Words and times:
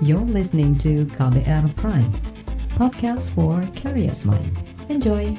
You're 0.00 0.24
listening 0.24 0.80
to 0.80 1.04
KBR 1.12 1.76
Prime, 1.76 2.08
podcast 2.72 3.28
for 3.36 3.60
curious 3.76 4.24
mind. 4.24 4.48
Enjoy! 4.88 5.36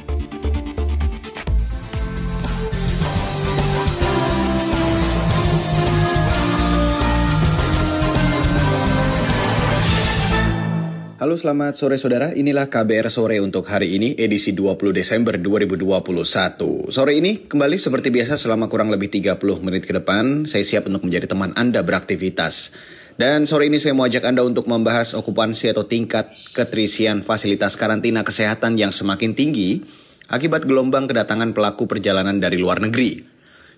Halo 11.18 11.34
selamat 11.34 11.82
sore 11.82 11.98
saudara, 11.98 12.30
inilah 12.38 12.70
KBR 12.70 13.10
sore 13.10 13.42
untuk 13.42 13.66
hari 13.66 13.98
ini 13.98 14.14
edisi 14.14 14.54
20 14.54 14.94
Desember 14.94 15.42
2021. 15.42 16.94
Sore 16.94 17.18
ini 17.18 17.50
kembali 17.50 17.82
seperti 17.82 18.14
biasa 18.14 18.38
selama 18.38 18.70
kurang 18.70 18.94
lebih 18.94 19.10
30 19.10 19.42
menit 19.66 19.90
ke 19.90 19.94
depan, 19.98 20.46
saya 20.46 20.62
siap 20.62 20.86
untuk 20.86 21.02
menjadi 21.02 21.34
teman 21.34 21.50
Anda 21.58 21.82
beraktivitas. 21.82 22.78
Dan 23.20 23.44
sore 23.44 23.68
ini 23.68 23.78
saya 23.78 23.92
mau 23.96 24.08
ajak 24.08 24.24
Anda 24.24 24.44
untuk 24.44 24.72
membahas 24.72 25.16
okupansi 25.16 25.76
atau 25.76 25.84
tingkat 25.88 26.32
keterisian 26.56 27.24
fasilitas 27.26 27.76
karantina 27.76 28.24
kesehatan 28.24 28.80
yang 28.80 28.96
semakin 28.96 29.36
tinggi 29.36 29.84
akibat 30.32 30.64
gelombang 30.64 31.12
kedatangan 31.12 31.52
pelaku 31.52 31.86
perjalanan 31.92 32.40
dari 32.40 32.56
luar 32.56 32.80
negeri. 32.80 33.20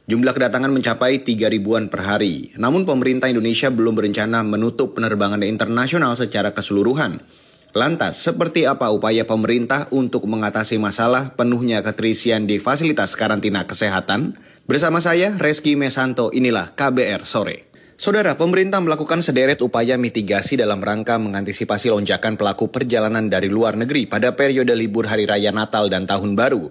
Jumlah 0.03 0.35
kedatangan 0.35 0.67
mencapai 0.69 1.23
3 1.23 1.47
ribuan 1.47 1.87
per 1.87 2.03
hari. 2.03 2.51
Namun 2.59 2.83
pemerintah 2.83 3.31
Indonesia 3.31 3.71
belum 3.71 3.95
berencana 3.95 4.43
menutup 4.43 4.99
penerbangan 4.99 5.41
internasional 5.47 6.13
secara 6.19 6.51
keseluruhan. 6.51 7.23
Lantas, 7.73 8.21
seperti 8.21 8.69
apa 8.69 8.93
upaya 8.93 9.25
pemerintah 9.25 9.89
untuk 9.89 10.29
mengatasi 10.29 10.77
masalah 10.77 11.33
penuhnya 11.33 11.81
keterisian 11.81 12.45
di 12.45 12.61
fasilitas 12.61 13.17
karantina 13.17 13.65
kesehatan? 13.65 14.37
Bersama 14.69 15.01
saya, 15.01 15.33
Reski 15.41 15.73
Mesanto, 15.73 16.29
inilah 16.29 16.77
KBR 16.77 17.25
Sore. 17.25 17.72
Saudara, 18.03 18.35
pemerintah 18.35 18.83
melakukan 18.83 19.23
sederet 19.23 19.63
upaya 19.63 19.95
mitigasi 19.95 20.59
dalam 20.59 20.83
rangka 20.83 21.15
mengantisipasi 21.15 21.87
lonjakan 21.87 22.35
pelaku 22.35 22.67
perjalanan 22.67 23.31
dari 23.31 23.47
luar 23.47 23.79
negeri 23.79 24.11
pada 24.11 24.35
periode 24.35 24.75
libur 24.75 25.07
Hari 25.07 25.23
Raya 25.23 25.55
Natal 25.55 25.87
dan 25.87 26.03
Tahun 26.03 26.35
Baru. 26.35 26.67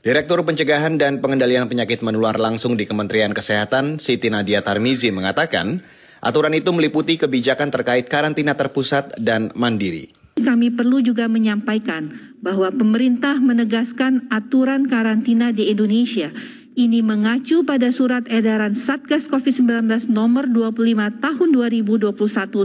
Direktur 0.00 0.40
Pencegahan 0.40 0.96
dan 0.96 1.20
Pengendalian 1.20 1.68
Penyakit 1.68 2.00
Menular 2.00 2.40
langsung 2.40 2.80
di 2.80 2.88
Kementerian 2.88 3.36
Kesehatan, 3.36 4.00
Siti 4.00 4.32
Nadia 4.32 4.64
Tarmizi 4.64 5.12
mengatakan, 5.12 5.84
aturan 6.24 6.56
itu 6.56 6.72
meliputi 6.72 7.20
kebijakan 7.20 7.68
terkait 7.68 8.08
karantina 8.08 8.56
terpusat 8.56 9.20
dan 9.20 9.52
mandiri. 9.52 10.08
Kami 10.40 10.72
perlu 10.72 11.04
juga 11.04 11.28
menyampaikan 11.28 12.32
bahwa 12.40 12.72
pemerintah 12.72 13.36
menegaskan 13.36 14.32
aturan 14.32 14.88
karantina 14.88 15.52
di 15.52 15.68
Indonesia 15.68 16.32
ini 16.78 17.02
mengacu 17.02 17.66
pada 17.66 17.90
surat 17.90 18.22
edaran 18.30 18.78
Satgas 18.78 19.26
COVID-19 19.26 20.10
nomor 20.10 20.46
25 20.46 21.18
tahun 21.18 21.48
2021 21.50 22.14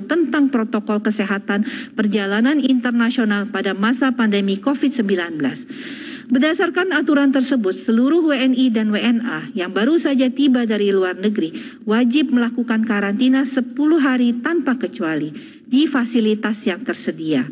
tentang 0.05 0.53
protokol 0.53 1.01
kesehatan 1.01 1.65
perjalanan 1.97 2.61
internasional 2.61 3.49
pada 3.49 3.73
masa 3.73 4.13
pandemi 4.13 4.61
COVID-19. 4.61 5.41
Berdasarkan 6.25 6.89
aturan 6.89 7.29
tersebut, 7.29 7.77
seluruh 7.77 8.33
WNI 8.33 8.73
dan 8.73 8.89
WNA 8.89 9.53
yang 9.53 9.69
baru 9.69 10.01
saja 10.01 10.25
tiba 10.33 10.65
dari 10.65 10.89
luar 10.89 11.13
negeri 11.17 11.53
wajib 11.85 12.33
melakukan 12.33 12.81
karantina 12.81 13.45
10 13.45 13.77
hari 14.01 14.33
tanpa 14.41 14.73
kecuali 14.81 15.29
di 15.65 15.85
fasilitas 15.85 16.65
yang 16.65 16.81
tersedia. 16.81 17.45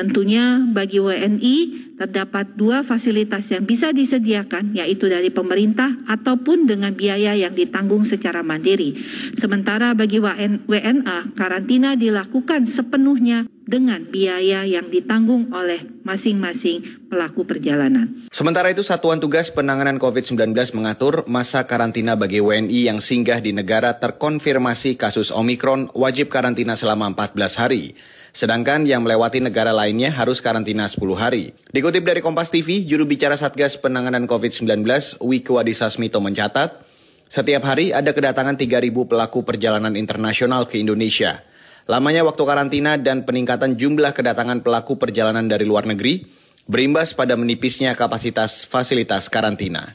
Tentunya 0.00 0.56
bagi 0.64 0.96
WNI 0.96 1.56
terdapat 2.00 2.56
dua 2.56 2.80
fasilitas 2.80 3.52
yang 3.52 3.68
bisa 3.68 3.92
disediakan 3.92 4.72
yaitu 4.72 5.12
dari 5.12 5.28
pemerintah 5.28 5.92
ataupun 6.08 6.64
dengan 6.64 6.96
biaya 6.96 7.36
yang 7.36 7.52
ditanggung 7.52 8.08
secara 8.08 8.40
mandiri. 8.40 8.96
Sementara 9.36 9.92
bagi 9.92 10.16
WNA 10.16 11.36
karantina 11.36 12.00
dilakukan 12.00 12.64
sepenuhnya 12.64 13.44
dengan 13.68 14.00
biaya 14.08 14.64
yang 14.64 14.88
ditanggung 14.88 15.52
oleh 15.52 15.84
masing-masing 16.00 17.04
pelaku 17.12 17.44
perjalanan. 17.44 18.08
Sementara 18.32 18.72
itu 18.72 18.80
Satuan 18.80 19.20
Tugas 19.20 19.52
Penanganan 19.52 20.00
COVID-19 20.00 20.56
mengatur 20.80 21.28
masa 21.28 21.68
karantina 21.68 22.16
bagi 22.16 22.40
WNI 22.40 22.88
yang 22.88 23.04
singgah 23.04 23.44
di 23.44 23.52
negara 23.52 24.00
terkonfirmasi 24.00 24.96
kasus 24.96 25.28
Omikron 25.28 25.92
wajib 25.92 26.32
karantina 26.32 26.72
selama 26.72 27.12
14 27.12 27.60
hari. 27.60 27.92
Sedangkan 28.30 28.86
yang 28.86 29.02
melewati 29.02 29.42
negara 29.42 29.74
lainnya 29.74 30.14
harus 30.14 30.38
karantina 30.38 30.86
10 30.86 31.02
hari. 31.18 31.50
Dikutip 31.74 32.06
dari 32.06 32.22
Kompas 32.22 32.54
TV, 32.54 32.86
juru 32.86 33.06
bicara 33.06 33.34
Satgas 33.34 33.78
Penanganan 33.78 34.30
COVID-19, 34.30 34.86
Wiku 35.22 35.58
Adhisa 35.58 35.90
Smito 35.90 36.22
mencatat, 36.22 36.86
setiap 37.30 37.62
hari 37.66 37.94
ada 37.94 38.10
kedatangan 38.10 38.58
3.000 38.58 38.90
pelaku 39.06 39.46
perjalanan 39.46 39.94
internasional 39.94 40.66
ke 40.66 40.82
Indonesia. 40.82 41.42
Lamanya 41.90 42.22
waktu 42.22 42.42
karantina 42.42 42.98
dan 42.98 43.26
peningkatan 43.26 43.74
jumlah 43.74 44.14
kedatangan 44.14 44.62
pelaku 44.62 44.94
perjalanan 44.98 45.50
dari 45.50 45.66
luar 45.66 45.90
negeri 45.90 46.22
berimbas 46.70 47.18
pada 47.18 47.34
menipisnya 47.34 47.98
kapasitas 47.98 48.62
fasilitas 48.62 49.26
karantina. 49.26 49.90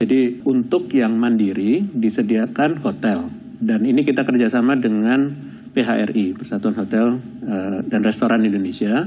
Jadi 0.00 0.40
untuk 0.48 0.88
yang 0.96 1.20
mandiri 1.20 1.84
disediakan 1.84 2.80
hotel 2.80 3.28
dan 3.60 3.84
ini 3.84 4.04
kita 4.04 4.24
kerjasama 4.24 4.76
dengan 4.76 5.32
PHRI 5.74 6.38
Persatuan 6.38 6.78
Hotel 6.78 7.18
uh, 7.44 7.78
dan 7.82 8.00
Restoran 8.06 8.46
Indonesia 8.46 9.04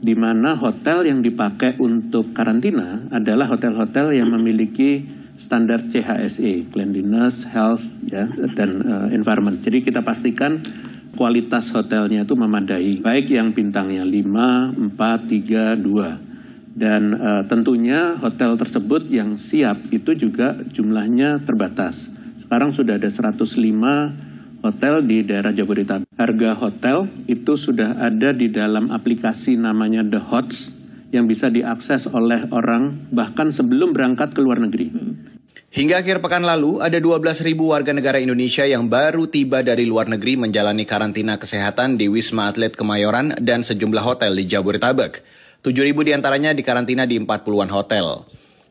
di 0.00 0.16
mana 0.16 0.56
hotel 0.56 1.06
yang 1.06 1.20
dipakai 1.20 1.76
untuk 1.78 2.32
karantina 2.32 3.06
adalah 3.12 3.46
hotel-hotel 3.52 4.16
yang 4.16 4.32
memiliki 4.32 5.04
standar 5.36 5.80
CHSE, 5.80 6.68
cleanliness, 6.72 7.48
health, 7.48 7.84
ya, 8.04 8.28
dan 8.56 8.80
uh, 8.84 9.08
environment. 9.12 9.60
Jadi 9.60 9.80
kita 9.80 10.04
pastikan 10.04 10.60
kualitas 11.16 11.72
hotelnya 11.72 12.24
itu 12.24 12.36
memadai, 12.36 13.00
baik 13.00 13.32
yang 13.32 13.52
bintangnya 13.52 14.04
5, 14.04 14.96
4, 14.96 15.76
3, 15.76 15.80
2. 15.80 16.76
Dan 16.80 17.12
uh, 17.16 17.44
tentunya 17.44 18.16
hotel 18.16 18.56
tersebut 18.56 19.08
yang 19.12 19.36
siap 19.36 19.76
itu 19.92 20.16
juga 20.16 20.56
jumlahnya 20.56 21.44
terbatas. 21.44 22.08
Sekarang 22.40 22.72
sudah 22.72 22.96
ada 22.96 23.08
105 23.08 23.44
hotel 24.60 25.04
di 25.04 25.24
daerah 25.24 25.52
Jabodetabek. 25.52 26.08
Harga 26.16 26.50
hotel 26.56 27.08
itu 27.26 27.56
sudah 27.56 27.96
ada 27.96 28.32
di 28.32 28.52
dalam 28.52 28.92
aplikasi 28.92 29.56
namanya 29.56 30.04
The 30.04 30.20
Hots 30.20 30.76
yang 31.10 31.26
bisa 31.26 31.50
diakses 31.50 32.06
oleh 32.06 32.46
orang 32.54 33.10
bahkan 33.10 33.50
sebelum 33.50 33.90
berangkat 33.90 34.30
ke 34.36 34.40
luar 34.40 34.62
negeri. 34.62 34.92
Hingga 35.70 36.02
akhir 36.02 36.18
pekan 36.18 36.42
lalu, 36.42 36.82
ada 36.82 36.98
12 36.98 37.46
ribu 37.46 37.70
warga 37.70 37.94
negara 37.94 38.18
Indonesia 38.18 38.66
yang 38.66 38.90
baru 38.90 39.30
tiba 39.30 39.62
dari 39.62 39.86
luar 39.86 40.10
negeri 40.10 40.34
menjalani 40.34 40.82
karantina 40.82 41.38
kesehatan 41.38 41.94
di 41.94 42.10
Wisma 42.10 42.50
Atlet 42.50 42.74
Kemayoran 42.74 43.38
dan 43.38 43.62
sejumlah 43.62 44.02
hotel 44.02 44.34
di 44.34 44.50
Jabodetabek. 44.50 45.22
7 45.62 45.70
ribu 45.86 46.02
di 46.02 46.10
antaranya 46.10 46.50
dikarantina 46.50 47.06
di 47.06 47.22
40-an 47.22 47.70
hotel. 47.70 48.26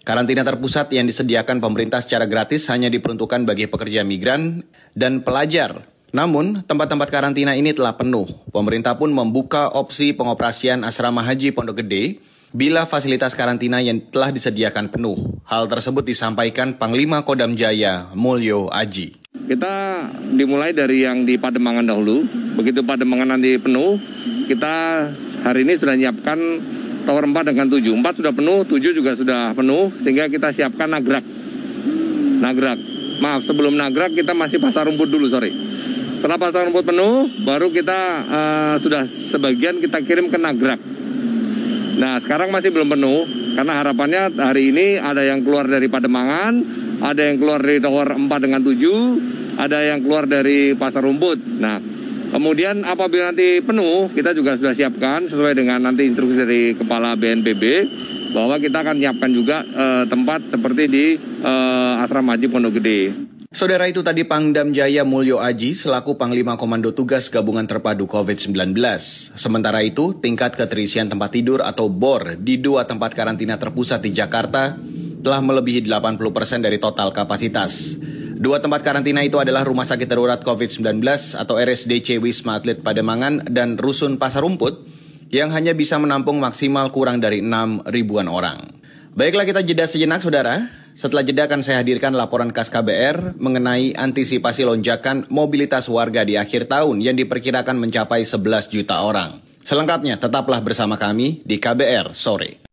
Karantina 0.08 0.42
terpusat 0.42 0.90
yang 0.96 1.06
disediakan 1.06 1.60
pemerintah 1.60 2.00
secara 2.00 2.26
gratis 2.26 2.66
hanya 2.72 2.88
diperuntukkan 2.88 3.44
bagi 3.44 3.68
pekerja 3.68 4.02
migran 4.08 4.64
dan 4.96 5.22
pelajar. 5.22 5.86
Namun, 6.10 6.66
tempat-tempat 6.66 7.14
karantina 7.14 7.54
ini 7.54 7.70
telah 7.76 7.94
penuh. 7.94 8.26
Pemerintah 8.50 8.98
pun 8.98 9.14
membuka 9.14 9.70
opsi 9.70 10.18
pengoperasian 10.18 10.82
asrama 10.82 11.22
haji 11.22 11.54
Pondok 11.54 11.86
Gede 11.86 12.18
bila 12.50 12.90
fasilitas 12.90 13.38
karantina 13.38 13.78
yang 13.78 14.02
telah 14.10 14.34
disediakan 14.34 14.90
penuh. 14.90 15.14
Hal 15.46 15.70
tersebut 15.70 16.02
disampaikan 16.02 16.74
Panglima 16.74 17.22
Kodam 17.22 17.54
Jaya 17.54 18.10
Mulyo 18.18 18.74
Aji. 18.74 19.14
Kita 19.30 20.06
dimulai 20.34 20.74
dari 20.74 21.06
yang 21.06 21.30
di 21.30 21.38
Pademangan 21.38 21.86
dahulu. 21.86 22.26
Begitu 22.58 22.81
Pademangan 22.81 23.38
nanti 23.38 23.62
penuh, 23.62 24.02
kita 24.50 25.06
hari 25.46 25.62
ini 25.62 25.78
sudah 25.78 25.94
menyiapkan 25.94 26.40
tower 27.09 27.25
4 27.25 27.50
dengan 27.50 27.66
7. 27.66 27.81
4 27.81 28.22
sudah 28.22 28.34
penuh, 28.38 28.62
7 28.70 28.94
juga 28.94 29.18
sudah 29.18 29.58
penuh, 29.58 29.90
sehingga 29.97 30.30
kita 30.30 30.53
siapkan 30.53 30.86
nagrak. 30.94 31.25
Nagrak. 32.38 32.78
Maaf, 33.18 33.42
sebelum 33.42 33.74
nagrak 33.74 34.14
kita 34.14 34.38
masih 34.38 34.62
pasar 34.62 34.86
rumput 34.86 35.09
dulu, 35.09 35.25
sorry. 35.25 35.50
Setelah 36.22 36.38
pasar 36.38 36.69
rumput 36.69 36.86
penuh, 36.86 37.25
baru 37.42 37.74
kita 37.74 38.00
uh, 38.30 38.75
sudah 38.78 39.09
sebagian 39.09 39.81
kita 39.81 40.06
kirim 40.06 40.30
ke 40.30 40.38
nagrak. 40.38 40.78
Nah, 41.98 42.22
sekarang 42.22 42.54
masih 42.54 42.69
belum 42.69 42.94
penuh, 42.94 43.25
karena 43.57 43.81
harapannya 43.81 44.30
hari 44.38 44.69
ini 44.69 45.01
ada 45.01 45.25
yang 45.25 45.42
keluar 45.42 45.66
dari 45.66 45.89
Pademangan, 45.89 46.54
ada 47.01 47.22
yang 47.25 47.42
keluar 47.42 47.60
dari 47.60 47.81
tower 47.81 48.13
4 48.13 48.45
dengan 48.45 48.62
7, 48.62 49.57
ada 49.57 49.81
yang 49.81 50.00
keluar 50.06 50.30
dari 50.30 50.78
pasar 50.78 51.04
rumput. 51.04 51.42
Nah, 51.57 51.81
Kemudian 52.30 52.86
apabila 52.86 53.34
nanti 53.34 53.58
penuh, 53.60 54.06
kita 54.14 54.38
juga 54.38 54.54
sudah 54.54 54.74
siapkan 54.78 55.26
sesuai 55.26 55.58
dengan 55.58 55.81
nanti 55.81 56.06
instruksi 56.06 56.46
dari 56.46 56.62
Kepala 56.78 57.18
BNPB 57.18 57.64
bahwa 58.38 58.62
kita 58.62 58.86
akan 58.86 59.02
menyiapkan 59.02 59.31
juga 59.34 59.66
uh, 59.66 60.06
tempat 60.06 60.46
seperti 60.54 60.84
di 60.86 61.06
uh, 61.42 62.02
Asrama 62.06 62.38
Haji 62.38 62.48
Pondok 62.54 62.78
Gede. 62.78 63.30
Saudara 63.50 63.90
itu 63.90 64.06
tadi 64.06 64.30
Pangdam 64.30 64.70
Jaya 64.70 65.02
Mulyo 65.02 65.42
Aji 65.42 65.74
selaku 65.74 66.22
Panglima 66.22 66.54
Komando 66.54 66.94
Tugas 66.94 67.34
Gabungan 67.34 67.66
Terpadu 67.66 68.06
COVID-19. 68.06 68.78
Sementara 69.34 69.82
itu, 69.82 70.14
tingkat 70.14 70.54
keterisian 70.54 71.10
tempat 71.10 71.34
tidur 71.34 71.66
atau 71.66 71.90
BOR 71.90 72.38
di 72.38 72.62
dua 72.62 72.86
tempat 72.86 73.18
karantina 73.18 73.58
terpusat 73.58 74.06
di 74.06 74.14
Jakarta 74.14 74.78
telah 75.25 75.42
melebihi 75.42 75.82
80% 75.82 76.62
dari 76.62 76.78
total 76.78 77.10
kapasitas. 77.10 77.98
Dua 78.39 78.63
tempat 78.63 78.88
karantina 78.88 79.19
itu 79.19 79.36
adalah 79.36 79.68
Rumah 79.68 79.83
Sakit 79.83 80.07
Darurat 80.07 80.39
COVID-19 80.39 81.03
atau 81.36 81.59
RSDC 81.59 82.24
Wisma 82.24 82.56
Atlet 82.56 82.80
Pademangan 82.80 83.44
dan 83.51 83.75
Rusun 83.75 84.15
Pasar 84.15 84.47
Rumput 84.47 84.80
yang 85.27 85.51
hanya 85.51 85.75
bisa 85.75 86.00
menampung 86.00 86.39
maksimal 86.39 86.88
kurang 86.95 87.19
dari 87.19 87.44
6 87.44 87.83
ribuan 87.91 88.31
orang. 88.31 88.63
Baiklah 89.12 89.44
kita 89.44 89.59
jeda 89.68 89.83
sejenak 89.91 90.24
saudara. 90.24 90.71
Setelah 90.95 91.27
jeda 91.27 91.51
akan 91.51 91.59
saya 91.59 91.83
hadirkan 91.83 92.15
laporan 92.15 92.56
khas 92.56 92.71
KBR 92.71 93.36
mengenai 93.36 94.00
antisipasi 94.00 94.63
lonjakan 94.63 95.27
mobilitas 95.27 95.91
warga 95.91 96.24
di 96.24 96.39
akhir 96.39 96.71
tahun 96.71 97.03
yang 97.03 97.19
diperkirakan 97.19 97.75
mencapai 97.75 98.24
11 98.24 98.71
juta 98.71 99.03
orang. 99.03 99.36
Selengkapnya 99.68 100.15
tetaplah 100.15 100.63
bersama 100.63 100.95
kami 100.95 101.44
di 101.44 101.59
KBR 101.59 102.15
sore. 102.15 102.69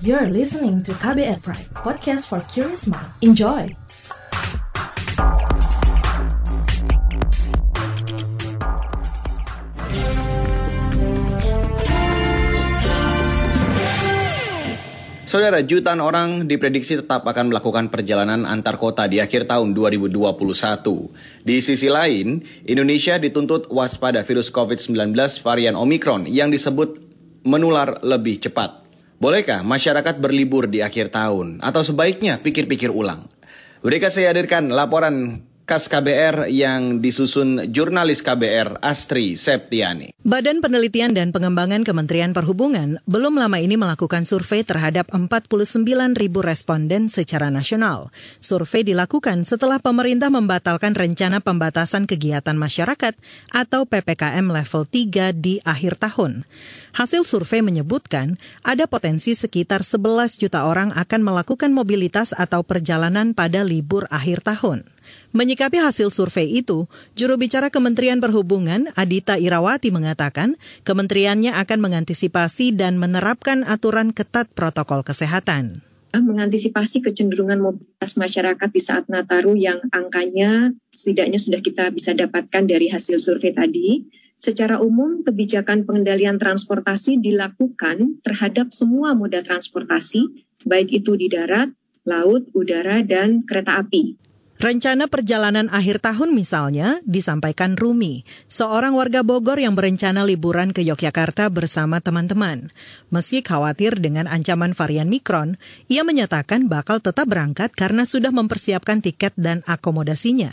You're 0.00 0.32
listening 0.32 0.80
to 0.88 0.96
KBR 0.96 1.44
Pride, 1.44 1.68
podcast 1.76 2.32
for 2.32 2.40
curious 2.48 2.88
mind. 2.88 3.04
Enjoy! 3.20 3.68
Saudara, 15.28 15.60
jutaan 15.60 16.00
orang 16.00 16.48
diprediksi 16.48 16.96
tetap 16.96 17.28
akan 17.28 17.52
melakukan 17.52 17.92
perjalanan 17.92 18.48
antar 18.48 18.80
kota 18.80 19.04
di 19.04 19.20
akhir 19.20 19.44
tahun 19.52 19.76
2021. 19.76 20.16
Di 21.44 21.60
sisi 21.60 21.92
lain, 21.92 22.40
Indonesia 22.64 23.20
dituntut 23.20 23.68
waspada 23.68 24.24
virus 24.24 24.48
COVID-19 24.48 25.12
varian 25.44 25.76
Omicron 25.76 26.24
yang 26.24 26.48
disebut 26.48 27.04
menular 27.44 28.00
lebih 28.00 28.40
cepat. 28.40 28.79
Bolehkah 29.20 29.60
masyarakat 29.60 30.16
berlibur 30.16 30.64
di 30.64 30.80
akhir 30.80 31.12
tahun? 31.12 31.60
Atau 31.60 31.84
sebaiknya 31.84 32.40
pikir-pikir 32.40 32.88
ulang? 32.88 33.28
Berikut 33.84 34.08
saya 34.08 34.32
hadirkan 34.32 34.72
laporan 34.72 35.44
khas 35.70 35.86
KBR 35.86 36.50
yang 36.50 36.98
disusun 36.98 37.70
jurnalis 37.70 38.26
KBR 38.26 38.82
Astri 38.82 39.38
Septiani. 39.38 40.10
Badan 40.26 40.58
Penelitian 40.58 41.14
dan 41.14 41.30
Pengembangan 41.30 41.86
Kementerian 41.86 42.34
Perhubungan 42.34 42.98
belum 43.06 43.38
lama 43.38 43.54
ini 43.62 43.78
melakukan 43.78 44.26
survei 44.26 44.66
terhadap 44.66 45.14
49 45.14 45.86
ribu 46.18 46.42
responden 46.42 47.06
secara 47.06 47.54
nasional. 47.54 48.10
Survei 48.42 48.82
dilakukan 48.82 49.46
setelah 49.46 49.78
pemerintah 49.78 50.26
membatalkan 50.26 50.98
rencana 50.98 51.38
pembatasan 51.38 52.10
kegiatan 52.10 52.58
masyarakat 52.58 53.14
atau 53.54 53.86
PPKM 53.86 54.50
level 54.50 54.82
3 54.90 55.30
di 55.38 55.62
akhir 55.62 56.02
tahun. 56.02 56.50
Hasil 56.98 57.22
survei 57.22 57.62
menyebutkan 57.62 58.42
ada 58.66 58.90
potensi 58.90 59.38
sekitar 59.38 59.86
11 59.86 60.42
juta 60.42 60.66
orang 60.66 60.90
akan 60.98 61.22
melakukan 61.22 61.70
mobilitas 61.70 62.34
atau 62.34 62.66
perjalanan 62.66 63.38
pada 63.38 63.62
libur 63.62 64.10
akhir 64.10 64.42
tahun. 64.42 64.82
Menyikapi 65.30 65.78
hasil 65.78 66.10
survei 66.10 66.58
itu, 66.58 66.90
juru 67.14 67.38
bicara 67.38 67.70
Kementerian 67.70 68.18
Perhubungan 68.18 68.90
Adita 68.98 69.38
Irawati 69.38 69.94
mengatakan 69.94 70.58
kementeriannya 70.82 71.54
akan 71.54 71.78
mengantisipasi 71.78 72.74
dan 72.74 72.98
menerapkan 72.98 73.62
aturan 73.62 74.10
ketat 74.10 74.50
protokol 74.50 75.06
kesehatan 75.06 75.86
mengantisipasi 76.10 77.06
kecenderungan 77.06 77.62
mobilitas 77.62 78.18
masyarakat 78.18 78.66
di 78.74 78.82
saat 78.82 79.06
Nataru 79.06 79.54
yang 79.54 79.78
angkanya 79.94 80.74
setidaknya 80.90 81.38
sudah 81.38 81.62
kita 81.62 81.86
bisa 81.94 82.18
dapatkan 82.18 82.66
dari 82.66 82.90
hasil 82.90 83.22
survei 83.22 83.54
tadi. 83.54 84.10
Secara 84.34 84.82
umum, 84.82 85.22
kebijakan 85.22 85.86
pengendalian 85.86 86.42
transportasi 86.42 87.22
dilakukan 87.22 88.18
terhadap 88.26 88.74
semua 88.74 89.14
moda 89.14 89.44
transportasi, 89.44 90.26
baik 90.66 90.90
itu 90.90 91.14
di 91.14 91.30
darat, 91.30 91.70
laut, 92.08 92.48
udara, 92.56 93.04
dan 93.06 93.46
kereta 93.46 93.78
api. 93.78 94.29
Rencana 94.60 95.08
perjalanan 95.08 95.72
akhir 95.72 96.04
tahun 96.04 96.36
misalnya 96.36 97.00
disampaikan 97.08 97.80
Rumi, 97.80 98.28
seorang 98.44 98.92
warga 98.92 99.24
Bogor 99.24 99.56
yang 99.56 99.72
berencana 99.72 100.20
liburan 100.20 100.76
ke 100.76 100.84
Yogyakarta 100.84 101.48
bersama 101.48 102.04
teman-teman. 102.04 102.68
Meski 103.08 103.40
khawatir 103.40 103.96
dengan 103.96 104.28
ancaman 104.28 104.76
varian 104.76 105.08
Mikron, 105.08 105.56
ia 105.88 106.04
menyatakan 106.04 106.68
bakal 106.68 107.00
tetap 107.00 107.24
berangkat 107.24 107.72
karena 107.72 108.04
sudah 108.04 108.36
mempersiapkan 108.36 109.00
tiket 109.00 109.32
dan 109.40 109.64
akomodasinya. 109.64 110.52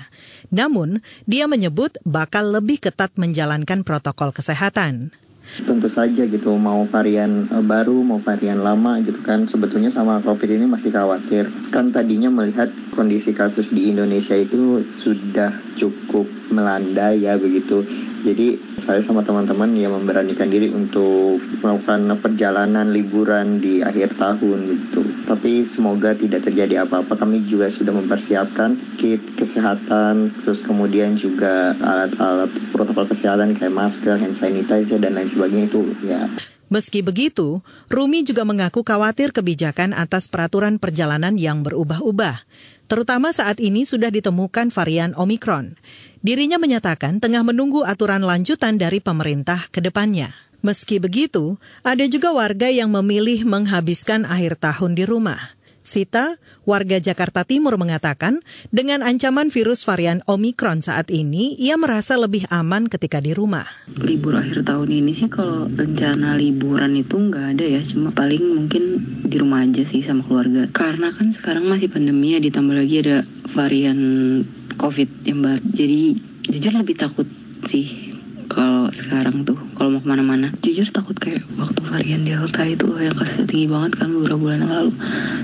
Namun, 0.56 1.04
dia 1.28 1.52
menyebut 1.52 2.00
bakal 2.08 2.56
lebih 2.56 2.80
ketat 2.80 3.12
menjalankan 3.20 3.84
protokol 3.84 4.32
kesehatan 4.32 5.12
tentu 5.64 5.88
saja 5.90 6.28
gitu 6.28 6.54
mau 6.60 6.84
varian 6.86 7.48
uh, 7.50 7.64
baru 7.64 7.96
mau 8.04 8.20
varian 8.20 8.62
lama 8.62 9.00
gitu 9.02 9.24
kan 9.24 9.48
sebetulnya 9.48 9.90
sama 9.90 10.20
covid 10.22 10.54
ini 10.54 10.68
masih 10.68 10.94
khawatir. 10.94 11.48
Kan 11.74 11.90
tadinya 11.90 12.30
melihat 12.30 12.70
kondisi 12.94 13.32
kasus 13.32 13.74
di 13.74 13.90
Indonesia 13.90 14.36
itu 14.36 14.84
sudah 14.84 15.50
cukup 15.80 16.28
melanda 16.52 17.14
ya 17.14 17.40
begitu 17.40 17.84
jadi 18.28 18.60
saya 18.76 19.00
sama 19.00 19.24
teman-teman 19.24 19.72
yang 19.78 19.96
memberanikan 19.96 20.52
diri 20.52 20.68
untuk 20.74 21.40
melakukan 21.64 22.12
perjalanan 22.20 22.92
liburan 22.92 23.64
di 23.64 23.80
akhir 23.80 24.20
tahun 24.20 24.58
gitu. 24.68 25.00
Tapi 25.24 25.64
semoga 25.64 26.12
tidak 26.12 26.44
terjadi 26.44 26.84
apa-apa. 26.84 27.16
Kami 27.16 27.48
juga 27.48 27.72
sudah 27.72 27.96
mempersiapkan 27.96 28.76
kit 29.00 29.22
kesehatan, 29.40 30.34
terus 30.44 30.66
kemudian 30.66 31.16
juga 31.16 31.72
alat-alat 31.78 32.52
protokol 32.76 33.08
kesehatan 33.08 33.56
kayak 33.56 33.72
masker, 33.72 34.20
hand 34.20 34.36
sanitizer 34.36 35.00
dan 35.00 35.16
lain 35.16 35.32
sebagainya 35.32 35.72
itu 35.72 35.82
ya. 36.04 36.28
Meski 36.68 37.00
begitu, 37.00 37.64
Rumi 37.88 38.28
juga 38.28 38.44
mengaku 38.44 38.84
khawatir 38.84 39.32
kebijakan 39.32 39.96
atas 39.96 40.28
peraturan 40.28 40.84
perjalanan 40.84 41.40
yang 41.40 41.64
berubah-ubah, 41.64 42.44
terutama 42.92 43.32
saat 43.32 43.64
ini 43.64 43.88
sudah 43.88 44.12
ditemukan 44.12 44.68
varian 44.76 45.16
Omikron. 45.16 45.80
Dirinya 46.28 46.60
menyatakan 46.60 47.24
tengah 47.24 47.40
menunggu 47.40 47.88
aturan 47.88 48.20
lanjutan 48.20 48.76
dari 48.76 49.00
pemerintah 49.00 49.64
ke 49.72 49.80
depannya. 49.80 50.36
Meski 50.60 51.00
begitu, 51.00 51.56
ada 51.88 52.04
juga 52.04 52.36
warga 52.36 52.68
yang 52.68 52.92
memilih 52.92 53.48
menghabiskan 53.48 54.28
akhir 54.28 54.60
tahun 54.60 55.00
di 55.00 55.08
rumah. 55.08 55.40
Sita, 55.80 56.36
warga 56.68 57.00
Jakarta 57.00 57.48
Timur 57.48 57.80
mengatakan, 57.80 58.44
dengan 58.76 59.08
ancaman 59.08 59.48
virus 59.48 59.88
varian 59.88 60.20
Omikron 60.28 60.84
saat 60.84 61.08
ini, 61.16 61.56
ia 61.64 61.80
merasa 61.80 62.20
lebih 62.20 62.44
aman 62.52 62.92
ketika 62.92 63.24
di 63.24 63.32
rumah. 63.32 63.64
Libur 63.96 64.36
akhir 64.36 64.68
tahun 64.68 64.92
ini 64.92 65.16
sih 65.16 65.32
kalau 65.32 65.72
rencana 65.72 66.36
liburan 66.36 66.92
itu 67.00 67.16
nggak 67.16 67.56
ada 67.56 67.64
ya, 67.64 67.80
cuma 67.88 68.12
paling 68.12 68.44
mungkin 68.52 69.00
di 69.24 69.40
rumah 69.40 69.64
aja 69.64 69.88
sih 69.88 70.04
sama 70.04 70.28
keluarga. 70.28 70.68
Karena 70.76 71.08
kan 71.16 71.32
sekarang 71.32 71.72
masih 71.72 71.88
pandemi 71.88 72.36
ya, 72.36 72.44
ditambah 72.44 72.76
lagi 72.76 72.96
ada 73.00 73.24
varian 73.48 74.00
covid 74.78 75.10
yang 75.26 75.44
baru. 75.44 75.62
Jadi 75.74 76.16
jujur 76.48 76.74
lebih 76.78 76.96
takut 76.96 77.28
sih 77.68 78.14
kalau 78.48 78.88
sekarang 78.90 79.44
tuh 79.44 79.60
kalau 79.76 79.92
mau 79.92 80.02
ke 80.02 80.08
mana-mana. 80.08 80.48
Jujur 80.64 80.88
takut 80.94 81.18
kayak 81.18 81.44
waktu 81.60 81.82
varian 81.84 82.24
delta 82.24 82.64
itu 82.64 82.88
yang 83.02 83.14
kasusnya 83.14 83.46
tinggi 83.50 83.68
banget 83.68 84.00
kan 84.00 84.14
beberapa 84.14 84.40
bulan 84.40 84.64
yang 84.64 84.74
lalu. 84.74 84.92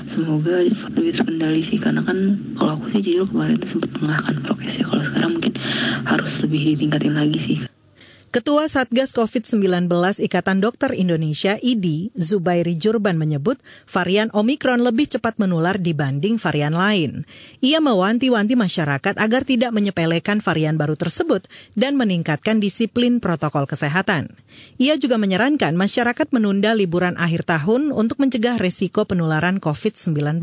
Semoga 0.07 0.63
lebih 0.63 1.13
terkendali 1.13 1.62
sih 1.65 1.81
karena 1.81 2.05
kan 2.05 2.15
kalau 2.55 2.79
aku 2.79 2.88
sih 2.93 3.03
jujur 3.03 3.27
kemarin 3.27 3.60
tuh 3.60 3.69
sempat 3.77 3.91
tengah 3.98 4.17
kan 4.22 4.36
prokesnya. 4.39 4.86
Kalau 4.88 5.03
sekarang 5.03 5.36
mungkin 5.36 5.53
harus 6.07 6.34
lebih 6.46 6.77
ditingkatin 6.77 7.17
lagi 7.17 7.41
sih 7.41 7.73
Ketua 8.33 8.65
Satgas 8.65 9.13
COVID-19 9.13 9.61
Ikatan 10.25 10.57
Dokter 10.57 10.89
Indonesia 10.97 11.53
IDI, 11.61 12.09
Zubairi 12.17 12.73
Jurban 12.73 13.13
menyebut 13.13 13.61
varian 13.85 14.33
Omikron 14.33 14.81
lebih 14.81 15.05
cepat 15.05 15.37
menular 15.37 15.77
dibanding 15.77 16.41
varian 16.41 16.73
lain. 16.73 17.29
Ia 17.61 17.77
mewanti-wanti 17.77 18.57
masyarakat 18.57 19.21
agar 19.21 19.45
tidak 19.45 19.69
menyepelekan 19.77 20.41
varian 20.41 20.81
baru 20.81 20.97
tersebut 20.97 21.45
dan 21.77 21.93
meningkatkan 21.93 22.57
disiplin 22.57 23.21
protokol 23.21 23.69
kesehatan. 23.69 24.25
Ia 24.81 24.97
juga 24.97 25.21
menyarankan 25.21 25.77
masyarakat 25.77 26.33
menunda 26.33 26.73
liburan 26.73 27.13
akhir 27.21 27.45
tahun 27.45 27.93
untuk 27.93 28.17
mencegah 28.17 28.57
resiko 28.57 29.05
penularan 29.05 29.61
COVID-19. 29.61 30.41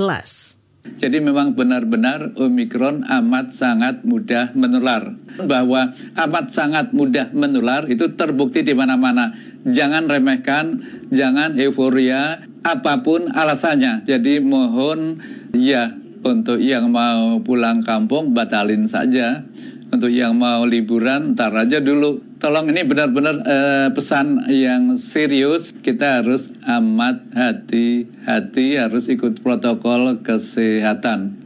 Jadi 0.81 1.21
memang 1.21 1.53
benar-benar 1.53 2.33
Omikron 2.41 3.05
amat 3.05 3.53
sangat 3.53 4.01
mudah 4.01 4.57
menular. 4.57 5.13
Bahwa 5.37 5.93
amat 6.17 6.47
sangat 6.57 6.97
mudah 6.97 7.29
menular 7.37 7.85
itu 7.93 8.17
terbukti 8.17 8.65
di 8.65 8.73
mana-mana. 8.73 9.37
Jangan 9.69 10.09
remehkan, 10.09 10.81
jangan 11.13 11.61
euforia, 11.61 12.41
apa 12.65 13.05
pun 13.05 13.29
alasannya. 13.29 14.09
Jadi 14.09 14.41
mohon 14.41 15.21
ya 15.53 15.93
untuk 16.25 16.61
yang 16.61 16.89
mau 16.89 17.41
pulang 17.45 17.85
kampung 17.85 18.33
batalin 18.33 18.89
saja. 18.89 19.45
Untuk 19.91 20.15
yang 20.15 20.39
mau 20.39 20.63
liburan 20.63 21.35
ntar 21.35 21.51
aja 21.51 21.83
dulu 21.83 22.23
tolong 22.39 22.71
ini 22.71 22.87
benar-benar 22.87 23.37
uh, 23.43 23.89
pesan 23.91 24.47
yang 24.47 24.95
serius. 24.95 25.75
Kita 25.75 26.23
harus 26.23 26.55
amat 26.63 27.27
hati-hati, 27.35 28.79
harus 28.79 29.11
ikut 29.11 29.43
protokol 29.43 30.23
kesehatan. 30.23 31.40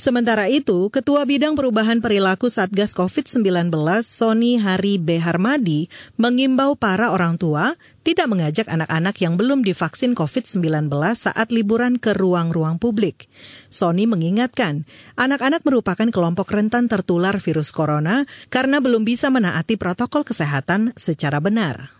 Sementara 0.00 0.48
itu, 0.48 0.88
Ketua 0.88 1.28
Bidang 1.28 1.60
Perubahan 1.60 2.00
Perilaku 2.00 2.48
Satgas 2.48 2.96
COVID-19 2.96 3.68
Sony 4.00 4.56
Hari 4.56 4.96
B. 4.96 5.20
Harmadi 5.20 5.92
mengimbau 6.16 6.72
para 6.72 7.12
orang 7.12 7.36
tua 7.36 7.76
tidak 8.00 8.32
mengajak 8.32 8.64
anak-anak 8.72 9.20
yang 9.20 9.36
belum 9.36 9.60
divaksin 9.60 10.16
COVID-19 10.16 10.88
saat 11.12 11.52
liburan 11.52 12.00
ke 12.00 12.16
ruang-ruang 12.16 12.80
publik. 12.80 13.28
Sony 13.68 14.08
mengingatkan, 14.08 14.88
anak-anak 15.20 15.68
merupakan 15.68 16.08
kelompok 16.08 16.48
rentan 16.48 16.88
tertular 16.88 17.36
virus 17.36 17.68
corona 17.68 18.24
karena 18.48 18.80
belum 18.80 19.04
bisa 19.04 19.28
menaati 19.28 19.76
protokol 19.76 20.24
kesehatan 20.24 20.96
secara 20.96 21.44
benar. 21.44 21.92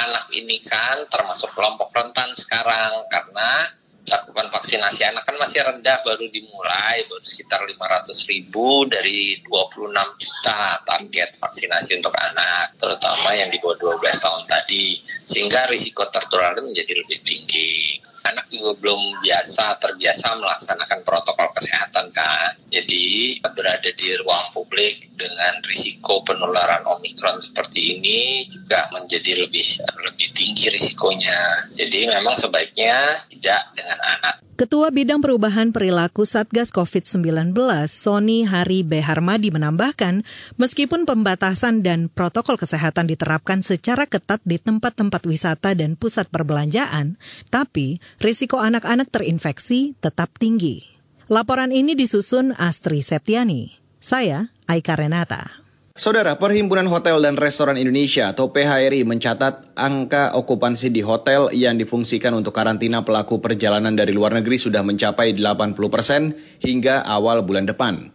Anak 0.00 0.32
ini 0.32 0.56
kan 0.64 1.04
termasuk 1.12 1.52
kelompok 1.52 1.92
rentan 1.92 2.32
sekarang 2.32 3.04
karena 3.12 3.81
cakupan 4.02 4.50
vaksinasi 4.50 5.06
anak 5.06 5.22
kan 5.22 5.38
masih 5.38 5.62
rendah 5.62 6.02
baru 6.02 6.26
dimulai 6.28 7.06
baru 7.06 7.22
sekitar 7.22 7.62
500 7.62 8.30
ribu 8.30 8.86
dari 8.90 9.38
26 9.46 9.94
juta 10.18 10.62
target 10.82 11.30
vaksinasi 11.38 12.02
untuk 12.02 12.14
anak 12.18 12.74
terutama 12.82 13.30
yang 13.38 13.48
di 13.48 13.62
bawah 13.62 13.98
12 13.98 14.02
tahun 14.24 14.42
tadi 14.50 14.98
sehingga 15.26 15.70
risiko 15.70 16.02
tertular 16.10 16.58
menjadi 16.58 16.98
lebih 16.98 17.18
tinggi 17.22 18.02
anak 18.22 18.46
juga 18.54 18.78
belum 18.78 19.18
biasa 19.22 19.82
terbiasa 19.82 20.38
melaksanakan 20.38 21.00
protokol 21.02 21.50
kesehatan 21.58 22.14
kan. 22.14 22.54
Jadi 22.70 23.38
berada 23.42 23.90
di 23.90 24.08
ruang 24.22 24.54
publik 24.54 25.11
dengan 25.22 25.62
risiko 25.62 26.26
penularan 26.26 26.82
omikron 26.90 27.38
seperti 27.38 27.98
ini 27.98 28.50
juga 28.50 28.90
menjadi 28.90 29.46
lebih 29.46 29.78
lebih 30.02 30.28
tinggi 30.34 30.66
risikonya. 30.74 31.70
Jadi 31.78 32.10
memang 32.10 32.34
sebaiknya 32.34 33.22
tidak 33.30 33.62
dengan 33.78 33.98
anak. 34.02 34.42
Ketua 34.52 34.94
Bidang 34.94 35.18
Perubahan 35.18 35.74
Perilaku 35.74 36.22
Satgas 36.22 36.70
COVID-19, 36.70 37.50
Sony 37.88 38.46
Hari 38.46 38.86
B. 38.86 39.02
Harmadi 39.02 39.50
menambahkan, 39.50 40.22
meskipun 40.54 41.02
pembatasan 41.02 41.82
dan 41.82 42.06
protokol 42.06 42.60
kesehatan 42.60 43.10
diterapkan 43.10 43.64
secara 43.64 44.06
ketat 44.06 44.38
di 44.46 44.62
tempat-tempat 44.62 45.26
wisata 45.26 45.74
dan 45.74 45.98
pusat 45.98 46.30
perbelanjaan, 46.30 47.18
tapi 47.50 47.98
risiko 48.22 48.62
anak-anak 48.62 49.10
terinfeksi 49.10 49.98
tetap 49.98 50.30
tinggi. 50.38 50.84
Laporan 51.26 51.74
ini 51.74 51.96
disusun 51.98 52.54
Astri 52.54 53.02
Septiani. 53.02 53.81
Saya, 54.02 54.50
Aika 54.66 54.98
Renata. 54.98 55.62
Saudara, 55.94 56.34
Perhimpunan 56.34 56.90
Hotel 56.90 57.22
dan 57.22 57.38
Restoran 57.38 57.78
Indonesia 57.78 58.34
atau 58.34 58.50
PHRI 58.50 59.06
mencatat 59.06 59.78
angka 59.78 60.34
okupansi 60.34 60.90
di 60.90 61.06
hotel 61.06 61.54
yang 61.54 61.78
difungsikan 61.78 62.34
untuk 62.34 62.50
karantina 62.50 63.06
pelaku 63.06 63.38
perjalanan 63.38 63.94
dari 63.94 64.10
luar 64.10 64.34
negeri 64.34 64.58
sudah 64.58 64.82
mencapai 64.82 65.38
80 65.38 65.78
persen 65.86 66.34
hingga 66.66 67.06
awal 67.06 67.46
bulan 67.46 67.70
depan. 67.70 68.10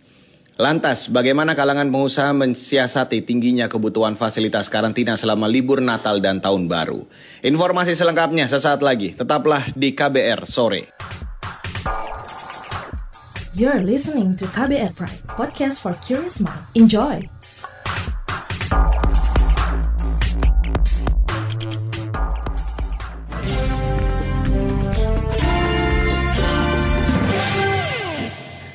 Lantas, 0.59 1.07
bagaimana 1.07 1.55
kalangan 1.55 1.87
pengusaha 1.87 2.35
mensiasati 2.35 3.23
tingginya 3.23 3.71
kebutuhan 3.71 4.19
fasilitas 4.19 4.67
karantina 4.67 5.15
selama 5.15 5.47
libur 5.47 5.79
Natal 5.79 6.19
dan 6.19 6.43
Tahun 6.43 6.67
Baru? 6.67 7.07
Informasi 7.47 7.95
selengkapnya 7.95 8.43
sesaat 8.51 8.83
lagi. 8.83 9.15
Tetaplah 9.15 9.71
di 9.71 9.95
KBR 9.95 10.43
sore. 10.43 10.91
You're 13.57 13.81
listening 13.81 14.37
to 14.37 14.45
KBR 14.45 14.93
Pride, 14.93 15.25
podcast 15.33 15.81
for 15.81 15.97
curious 16.05 16.37
mind. 16.37 16.61
Enjoy! 16.77 17.25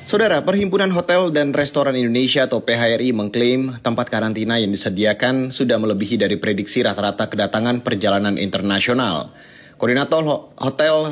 Saudara, 0.03 0.43
Perhimpunan 0.43 0.91
Hotel 0.91 1.31
dan 1.31 1.55
Restoran 1.55 1.95
Indonesia 1.95 2.43
atau 2.43 2.59
PHRI 2.67 3.15
mengklaim 3.15 3.79
tempat 3.79 4.11
karantina 4.11 4.59
yang 4.59 4.75
disediakan 4.75 5.55
sudah 5.55 5.79
melebihi 5.79 6.19
dari 6.19 6.35
prediksi 6.35 6.83
rata-rata 6.83 7.31
kedatangan 7.31 7.87
perjalanan 7.87 8.35
internasional. 8.35 9.31
Koordinator 9.79 10.51
Hotel 10.59 11.07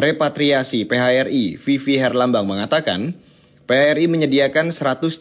Repatriasi 0.00 0.88
PHRI, 0.88 1.60
Vivi 1.60 2.00
Herlambang 2.00 2.48
mengatakan, 2.48 3.12
PHRI 3.68 4.08
menyediakan 4.08 4.72
135 4.72 5.20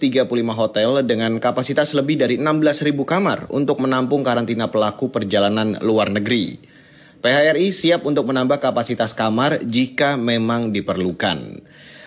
hotel 0.55 1.03
dengan 1.03 1.35
kapasitas 1.43 1.91
lebih 1.91 2.15
dari 2.15 2.39
16.000 2.39 2.95
kamar 3.03 3.51
untuk 3.51 3.83
menampung 3.83 4.23
karantina 4.23 4.71
pelaku 4.71 5.11
perjalanan 5.11 5.75
luar 5.83 6.15
negeri. 6.15 6.63
PHRI 7.19 7.75
siap 7.75 8.07
untuk 8.07 8.31
menambah 8.31 8.63
kapasitas 8.63 9.11
kamar 9.11 9.59
jika 9.67 10.15
memang 10.15 10.71
diperlukan. 10.71 11.59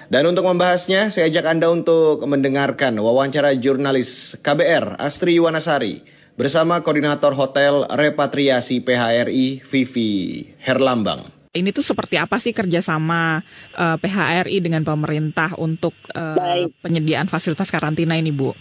Dan 0.09 0.23
untuk 0.25 0.49
membahasnya, 0.49 1.13
saya 1.13 1.29
ajak 1.29 1.45
Anda 1.53 1.69
untuk 1.69 2.25
mendengarkan 2.25 2.97
wawancara 2.97 3.53
jurnalis 3.53 4.41
KBR 4.41 4.97
Astri 4.97 5.37
Wanasari 5.37 6.01
bersama 6.41 6.81
Koordinator 6.81 7.37
Hotel 7.37 7.85
Repatriasi 7.85 8.81
PHRI 8.81 9.61
Vivi 9.61 10.49
Herlambang. 10.65 11.42
Ini 11.53 11.69
tuh 11.69 11.85
seperti 11.85 12.17
apa 12.17 12.41
sih 12.41 12.57
kerjasama 12.57 13.45
uh, 13.77 13.85
eh, 13.93 13.97
PHRI 14.01 14.65
dengan 14.65 14.89
pemerintah 14.89 15.53
untuk 15.61 15.93
uh, 16.17 16.65
penyediaan 16.81 17.29
fasilitas 17.29 17.69
karantina 17.69 18.17
ini, 18.17 18.33
Bu? 18.33 18.57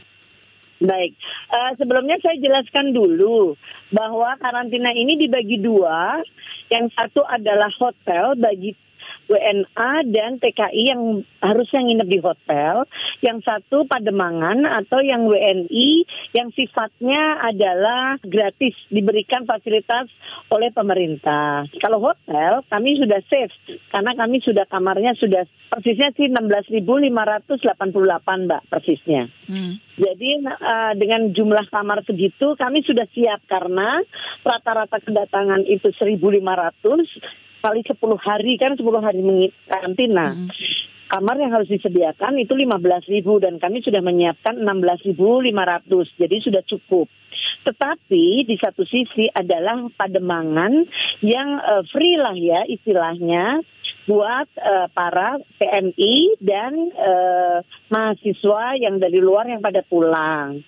Baik, 0.84 1.16
uh, 1.56 1.72
sebelumnya 1.80 2.20
saya 2.20 2.36
jelaskan 2.36 2.92
dulu 2.92 3.56
bahwa 3.96 4.36
karantina 4.44 4.92
ini 4.92 5.16
dibagi 5.16 5.64
dua. 5.64 6.20
Yang 6.68 6.92
satu 7.00 7.24
adalah 7.24 7.72
hotel 7.80 8.36
bagi 8.36 8.76
WNA 9.31 9.91
dan 10.12 10.38
TKI 10.43 10.84
yang 10.91 11.24
harusnya 11.39 11.81
nginep 11.88 12.08
di 12.10 12.20
hotel, 12.20 12.84
yang 13.24 13.39
satu 13.39 13.88
Pademangan 13.88 14.67
atau 14.67 15.00
yang 15.00 15.24
WNI 15.25 15.89
yang 16.36 16.51
sifatnya 16.51 17.39
adalah 17.41 18.20
gratis 18.24 18.75
diberikan 18.91 19.48
fasilitas 19.48 20.12
oleh 20.51 20.70
pemerintah. 20.75 21.65
Kalau 21.79 22.03
hotel 22.03 22.62
kami 22.67 23.00
sudah 23.00 23.24
safe 23.27 23.55
karena 23.89 24.12
kami 24.13 24.43
sudah 24.43 24.67
kamarnya 24.67 25.15
sudah 25.15 25.48
persisnya 25.72 26.12
sih 26.20 26.27
16.588 26.27 27.63
Mbak 28.27 28.62
persisnya. 28.67 29.31
Hmm. 29.48 29.79
Jadi 29.96 30.43
uh, 30.43 30.93
dengan 30.98 31.31
jumlah 31.31 31.70
kamar 31.72 32.03
segitu 32.03 32.60
kami 32.60 32.84
sudah 32.84 33.08
siap 33.15 33.46
karena 33.48 34.01
rata-rata 34.41 35.00
kedatangan 35.00 35.63
itu 35.70 35.93
1.500 35.93 36.20
kali 37.62 37.86
10 37.86 37.96
hari 38.18 38.58
kan 38.58 38.74
10 38.74 38.84
hari 39.00 39.53
karantina. 39.70 40.34
Hmm. 40.34 40.50
Kamar 41.12 41.36
yang 41.36 41.51
harus 41.51 41.68
disediakan 41.68 42.39
itu 42.39 42.56
15 42.56 43.12
ribu 43.12 43.36
dan 43.44 43.60
kami 43.60 43.84
sudah 43.84 44.00
menyiapkan 44.00 44.56
16.500 44.63 45.12
jadi 46.15 46.36
sudah 46.39 46.63
cukup. 46.63 47.12
Tetapi 47.68 48.48
di 48.48 48.56
satu 48.56 48.88
sisi 48.88 49.27
adalah 49.27 49.91
pademangan 49.91 50.88
yang 51.20 51.60
uh, 51.60 51.84
free 51.91 52.15
lah 52.15 52.32
ya 52.32 52.63
istilahnya 52.63 53.60
buat 54.10 54.48
uh, 54.58 54.88
para 54.93 55.38
PMI 55.62 56.41
dan 56.41 56.74
uh, 56.96 57.62
mahasiswa 57.91 58.77
yang 58.81 58.98
dari 58.98 59.22
luar 59.22 59.46
yang 59.50 59.62
pada 59.62 59.86
pulang. 59.86 60.62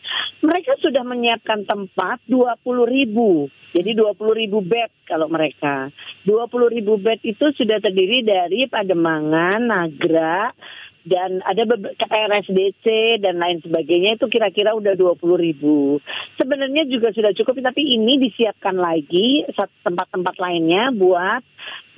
Mereka 0.44 0.78
sudah 0.84 1.02
menyiapkan 1.02 1.66
tempat 1.66 2.22
20 2.30 2.60
ribu 2.86 3.50
jadi 3.74 3.98
20 3.98 4.38
ribu 4.38 4.62
bed 4.62 5.10
kalau 5.10 5.26
mereka. 5.26 5.90
20 6.30 6.76
ribu 6.78 7.02
bed 7.02 7.26
itu 7.26 7.50
sudah 7.58 7.82
terdiri 7.82 8.22
dari 8.22 8.70
Pademangan, 8.70 9.66
Nagra, 9.66 10.54
dan 11.04 11.44
ada 11.44 11.68
RSDC 12.00 13.20
dan 13.20 13.40
lain 13.40 13.60
sebagainya 13.60 14.16
itu 14.16 14.26
kira-kira 14.32 14.72
udah 14.72 14.96
20 14.96 15.20
ribu. 15.36 16.00
Sebenarnya 16.40 16.88
juga 16.88 17.12
sudah 17.12 17.36
cukup 17.36 17.60
tapi 17.60 17.96
ini 17.96 18.20
disiapkan 18.20 18.80
lagi 18.80 19.44
tempat-tempat 19.84 20.36
lainnya 20.40 20.96
buat 20.96 21.44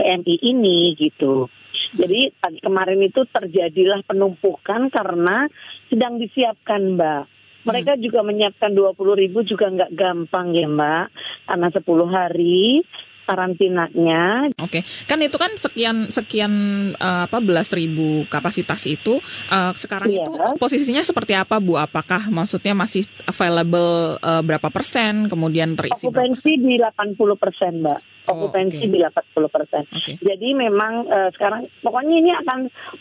PMI 0.02 0.36
ini 0.42 0.98
gitu. 0.98 1.48
Jadi 1.96 2.34
kemarin 2.64 3.00
itu 3.04 3.28
terjadilah 3.30 4.02
penumpukan 4.08 4.90
karena 4.90 5.46
sedang 5.92 6.18
disiapkan 6.18 6.98
Mbak. 6.98 7.24
Mereka 7.66 7.98
hmm. 7.98 8.02
juga 8.02 8.20
menyiapkan 8.22 8.72
20 8.74 9.22
ribu 9.22 9.42
juga 9.42 9.74
nggak 9.74 9.92
gampang 9.98 10.54
ya 10.54 10.70
Mbak, 10.70 11.06
karena 11.50 11.68
10 11.74 11.82
hari 12.14 12.86
karantinanya. 13.26 14.54
Oke, 14.62 14.86
kan 15.10 15.20
itu 15.20 15.36
kan 15.36 15.52
sekian 15.58 16.08
sekian 16.14 16.54
uh, 16.96 17.26
apa 17.26 17.42
belas 17.42 17.74
ribu 17.74 18.24
kapasitas 18.30 18.86
itu 18.86 19.18
uh, 19.50 19.74
sekarang 19.74 20.14
iya. 20.14 20.24
itu 20.24 20.32
posisinya 20.62 21.02
seperti 21.02 21.34
apa 21.34 21.58
Bu? 21.58 21.76
Apakah 21.76 22.30
maksudnya 22.30 22.78
masih 22.78 23.04
available 23.26 24.22
uh, 24.22 24.42
berapa 24.46 24.70
persen, 24.70 25.26
kemudian 25.28 25.74
terisi 25.74 26.08
Okupansi 26.08 26.52
di 26.62 26.78
80 26.78 27.18
persen 27.42 27.72
Mbak. 27.82 28.00
Oh, 28.30 28.50
Okupansi 28.50 28.86
okay. 28.86 28.90
di 28.90 29.00
80 29.02 29.56
persen. 29.56 29.84
Okay. 29.90 30.16
Jadi 30.22 30.50
memang 30.54 31.10
uh, 31.10 31.30
sekarang 31.34 31.66
pokoknya 31.82 32.16
ini 32.22 32.32
akan 32.34 32.60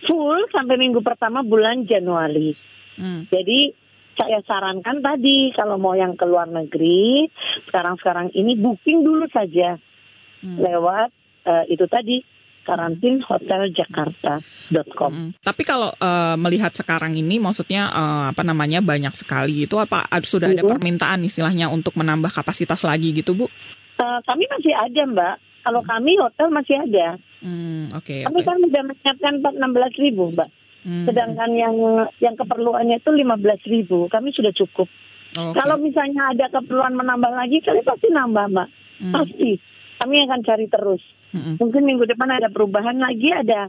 full 0.08 0.48
sampai 0.50 0.80
minggu 0.80 1.04
pertama 1.04 1.44
bulan 1.44 1.84
Januari. 1.84 2.56
Hmm. 2.96 3.28
Jadi 3.28 3.84
saya 4.14 4.38
sarankan 4.46 5.02
tadi 5.02 5.50
kalau 5.50 5.76
mau 5.76 5.92
yang 5.98 6.14
ke 6.14 6.22
luar 6.22 6.46
negeri 6.46 7.26
sekarang-sekarang 7.66 8.30
ini 8.38 8.54
booking 8.54 9.02
dulu 9.02 9.26
saja 9.26 9.74
hmm. 10.44 10.60
lewat 10.60 11.08
uh, 11.48 11.64
itu 11.72 11.88
tadi 11.88 12.20
karantinhoteljakarta.com. 12.64 15.12
Hmm. 15.12 15.36
Tapi 15.44 15.62
kalau 15.68 15.92
uh, 16.00 16.32
melihat 16.40 16.72
sekarang 16.72 17.12
ini, 17.14 17.38
maksudnya 17.38 17.92
uh, 17.92 18.32
apa 18.32 18.40
namanya 18.40 18.80
banyak 18.80 19.12
sekali 19.12 19.68
itu 19.68 19.76
apa 19.76 20.08
sudah 20.24 20.48
ada 20.50 20.64
permintaan 20.64 21.24
istilahnya 21.28 21.68
untuk 21.68 21.92
menambah 22.00 22.32
kapasitas 22.32 22.80
lagi 22.88 23.12
gitu 23.12 23.36
bu? 23.36 23.44
Uh, 24.00 24.24
kami 24.24 24.48
masih 24.48 24.72
ada 24.74 25.06
mbak. 25.06 25.38
Kalau 25.64 25.80
kami 25.84 26.16
hotel 26.20 26.50
masih 26.52 26.76
ada. 26.80 27.16
Hmm, 27.44 27.92
Oke. 27.92 28.24
Okay, 28.24 28.28
kami 28.28 28.40
okay. 28.40 28.48
kan 28.48 28.56
sudah 28.60 28.82
menyiapkan 28.84 29.34
16 29.40 30.00
ribu 30.00 30.30
mbak. 30.32 30.48
Hmm. 30.84 31.08
Sedangkan 31.08 31.50
yang 31.56 31.74
yang 32.20 32.36
keperluannya 32.36 33.00
itu 33.00 33.10
15 33.12 33.72
ribu. 33.72 34.08
Kami 34.12 34.28
sudah 34.32 34.52
cukup. 34.52 34.88
Okay. 35.34 35.56
Kalau 35.56 35.76
misalnya 35.80 36.30
ada 36.30 36.46
keperluan 36.52 36.94
menambah 36.94 37.32
lagi, 37.32 37.58
kami 37.64 37.80
pasti 37.80 38.12
nambah 38.12 38.46
mbak. 38.52 38.68
Hmm. 39.00 39.12
Pasti. 39.12 39.56
Kami 40.00 40.26
akan 40.26 40.40
cari 40.42 40.66
terus. 40.66 41.02
Hmm. 41.34 41.58
Mungkin 41.58 41.82
minggu 41.82 42.06
depan 42.06 42.30
ada 42.30 42.46
perubahan 42.46 42.98
lagi, 42.98 43.34
ada 43.34 43.66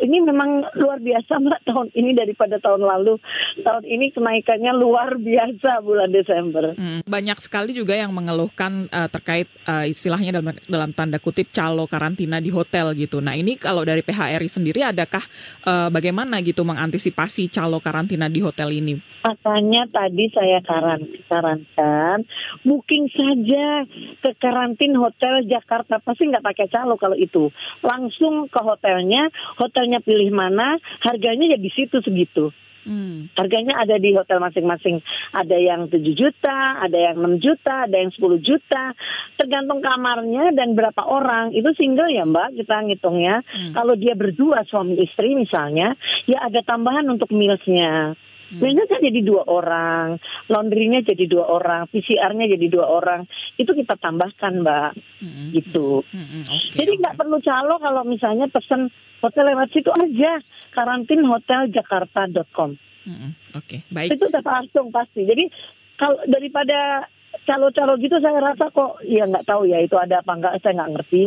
ini 0.00 0.20
memang 0.20 0.64
luar 0.76 1.00
biasa 1.00 1.40
mbak 1.40 1.60
tahun 1.64 1.88
ini 1.96 2.12
daripada 2.12 2.60
tahun 2.60 2.84
lalu. 2.84 3.16
Tahun 3.64 3.84
ini 3.84 4.12
kenaikannya 4.12 4.72
luar 4.76 5.16
biasa 5.16 5.80
bulan 5.80 6.12
Desember. 6.12 6.76
Hmm, 6.76 7.00
banyak 7.08 7.38
sekali 7.40 7.72
juga 7.72 7.96
yang 7.96 8.12
mengeluhkan 8.12 8.88
uh, 8.92 9.08
terkait 9.08 9.48
uh, 9.64 9.88
istilahnya 9.88 10.36
dalam, 10.36 10.52
dalam 10.68 10.90
tanda 10.92 11.16
kutip 11.16 11.48
calo 11.48 11.88
karantina 11.88 12.42
di 12.42 12.52
hotel 12.52 12.92
gitu. 12.92 13.24
Nah 13.24 13.32
ini 13.32 13.56
kalau 13.56 13.82
dari 13.88 14.04
PHRI 14.04 14.48
sendiri 14.48 14.84
adakah 14.84 15.22
uh, 15.64 15.88
bagaimana 15.88 16.44
gitu 16.44 16.66
mengantisipasi 16.68 17.48
calo 17.48 17.80
karantina 17.80 18.28
di 18.28 18.44
hotel 18.44 18.68
ini? 18.76 19.00
Makanya 19.26 19.90
tadi 19.90 20.30
saya 20.30 20.62
karan 20.62 21.02
sarankan 21.26 22.22
booking 22.62 23.10
saja 23.10 23.82
ke 24.22 24.30
karantin 24.38 24.94
hotel 24.94 25.42
Jakarta 25.42 25.98
pasti 25.98 26.30
nggak 26.30 26.46
pakai 26.46 26.70
calo 26.70 26.94
kalau 26.94 27.18
itu 27.18 27.50
langsung 27.82 28.46
ke 28.46 28.60
hotelnya 28.62 29.26
hotel 29.58 29.85
hotelnya 29.86 30.02
pilih 30.02 30.34
mana, 30.34 30.82
harganya 30.98 31.54
ya 31.54 31.58
di 31.62 31.70
situ 31.70 32.02
segitu. 32.02 32.50
Hmm. 32.86 33.30
Harganya 33.34 33.82
ada 33.82 33.98
di 33.98 34.14
hotel 34.14 34.38
masing-masing. 34.38 35.02
Ada 35.34 35.58
yang 35.58 35.90
7 35.90 36.02
juta, 36.14 36.82
ada 36.82 36.94
yang 36.94 37.18
6 37.18 37.42
juta, 37.42 37.86
ada 37.86 37.98
yang 37.98 38.10
10 38.14 38.38
juta. 38.42 38.94
Tergantung 39.38 39.82
kamarnya 39.82 40.54
dan 40.54 40.74
berapa 40.78 41.02
orang. 41.02 41.50
Itu 41.50 41.74
single 41.74 42.10
ya 42.10 42.22
mbak, 42.26 42.54
kita 42.58 42.86
ngitungnya. 42.86 43.42
Hmm. 43.42 43.74
Kalau 43.74 43.94
dia 43.98 44.14
berdua 44.14 44.66
suami 44.66 44.98
istri 45.02 45.34
misalnya, 45.34 45.98
ya 46.30 46.46
ada 46.46 46.62
tambahan 46.62 47.06
untuk 47.10 47.30
mealsnya. 47.34 48.14
Hmm. 48.46 48.62
Mealsnya 48.62 48.86
kan 48.86 49.00
jadi 49.02 49.20
dua 49.26 49.42
orang, 49.50 50.22
laundrynya 50.46 51.02
jadi 51.02 51.24
dua 51.26 51.50
orang, 51.50 51.90
PCR-nya 51.90 52.46
jadi 52.54 52.66
dua 52.70 52.86
orang. 52.86 53.26
Itu 53.58 53.74
kita 53.74 53.98
tambahkan 53.98 54.62
mbak, 54.62 54.92
hmm. 55.22 55.50
gitu. 55.50 56.06
Hmm. 56.14 56.26
hmm 56.26 56.42
okay, 56.46 56.78
jadi 56.78 56.92
nggak 57.02 57.14
okay. 57.18 57.20
perlu 57.26 57.36
calo 57.42 57.74
kalau 57.82 58.02
misalnya 58.06 58.46
pesen 58.46 58.86
hotel 59.18 59.44
lewat 59.50 59.68
situ 59.74 59.90
aja 59.90 60.38
karantinhoteljakarta.com. 60.76 62.70
Mm-hmm. 63.06 63.30
Oke, 63.54 63.66
okay, 63.66 63.80
baik. 63.90 64.18
Itu 64.18 64.26
udah 64.26 64.42
langsung 64.42 64.90
pasti. 64.90 65.22
Jadi 65.22 65.46
kalau 65.94 66.18
daripada 66.26 67.06
calo-calo 67.46 67.94
gitu 68.02 68.18
saya 68.18 68.42
rasa 68.42 68.72
kok 68.74 68.98
ya 69.06 69.28
nggak 69.28 69.46
tahu 69.46 69.70
ya 69.70 69.78
itu 69.78 69.94
ada 69.94 70.20
apa 70.20 70.32
enggak 70.34 70.54
saya 70.60 70.82
nggak 70.82 70.92
ngerti. 70.98 71.20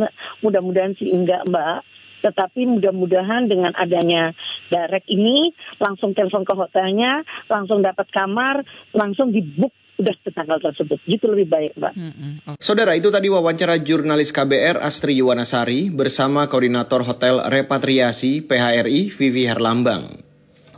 Mudah-mudahan 0.43 0.93
sih 0.99 1.09
enggak 1.11 1.47
mbak. 1.47 1.83
Tetapi 2.19 2.67
mudah-mudahan 2.67 3.47
dengan 3.47 3.71
adanya 3.75 4.35
direct 4.67 5.07
ini 5.07 5.51
langsung 5.79 6.11
telepon 6.13 6.43
ke 6.43 6.53
hotelnya, 6.53 7.23
langsung 7.47 7.79
dapat 7.79 8.07
kamar, 8.11 8.63
langsung 8.91 9.31
di 9.31 9.41
book 9.41 9.71
udah 9.99 10.15
ke 10.15 10.31
tanggal 10.31 10.59
tersebut. 10.63 10.99
Gitu 11.03 11.27
lebih 11.27 11.47
baik, 11.51 11.71
Mbak. 11.75 11.93
Hmm, 11.93 12.13
hmm. 12.15 12.33
Okay. 12.55 12.59
Saudara, 12.63 12.95
itu 12.95 13.11
tadi 13.11 13.27
wawancara 13.27 13.75
jurnalis 13.83 14.31
KBR 14.31 14.79
Astri 14.79 15.19
Yuwanasari 15.19 15.91
bersama 15.91 16.47
Koordinator 16.47 17.03
Hotel 17.03 17.43
Repatriasi 17.43 18.47
PHRI 18.47 19.11
Vivi 19.11 19.43
Herlambang. 19.43 20.28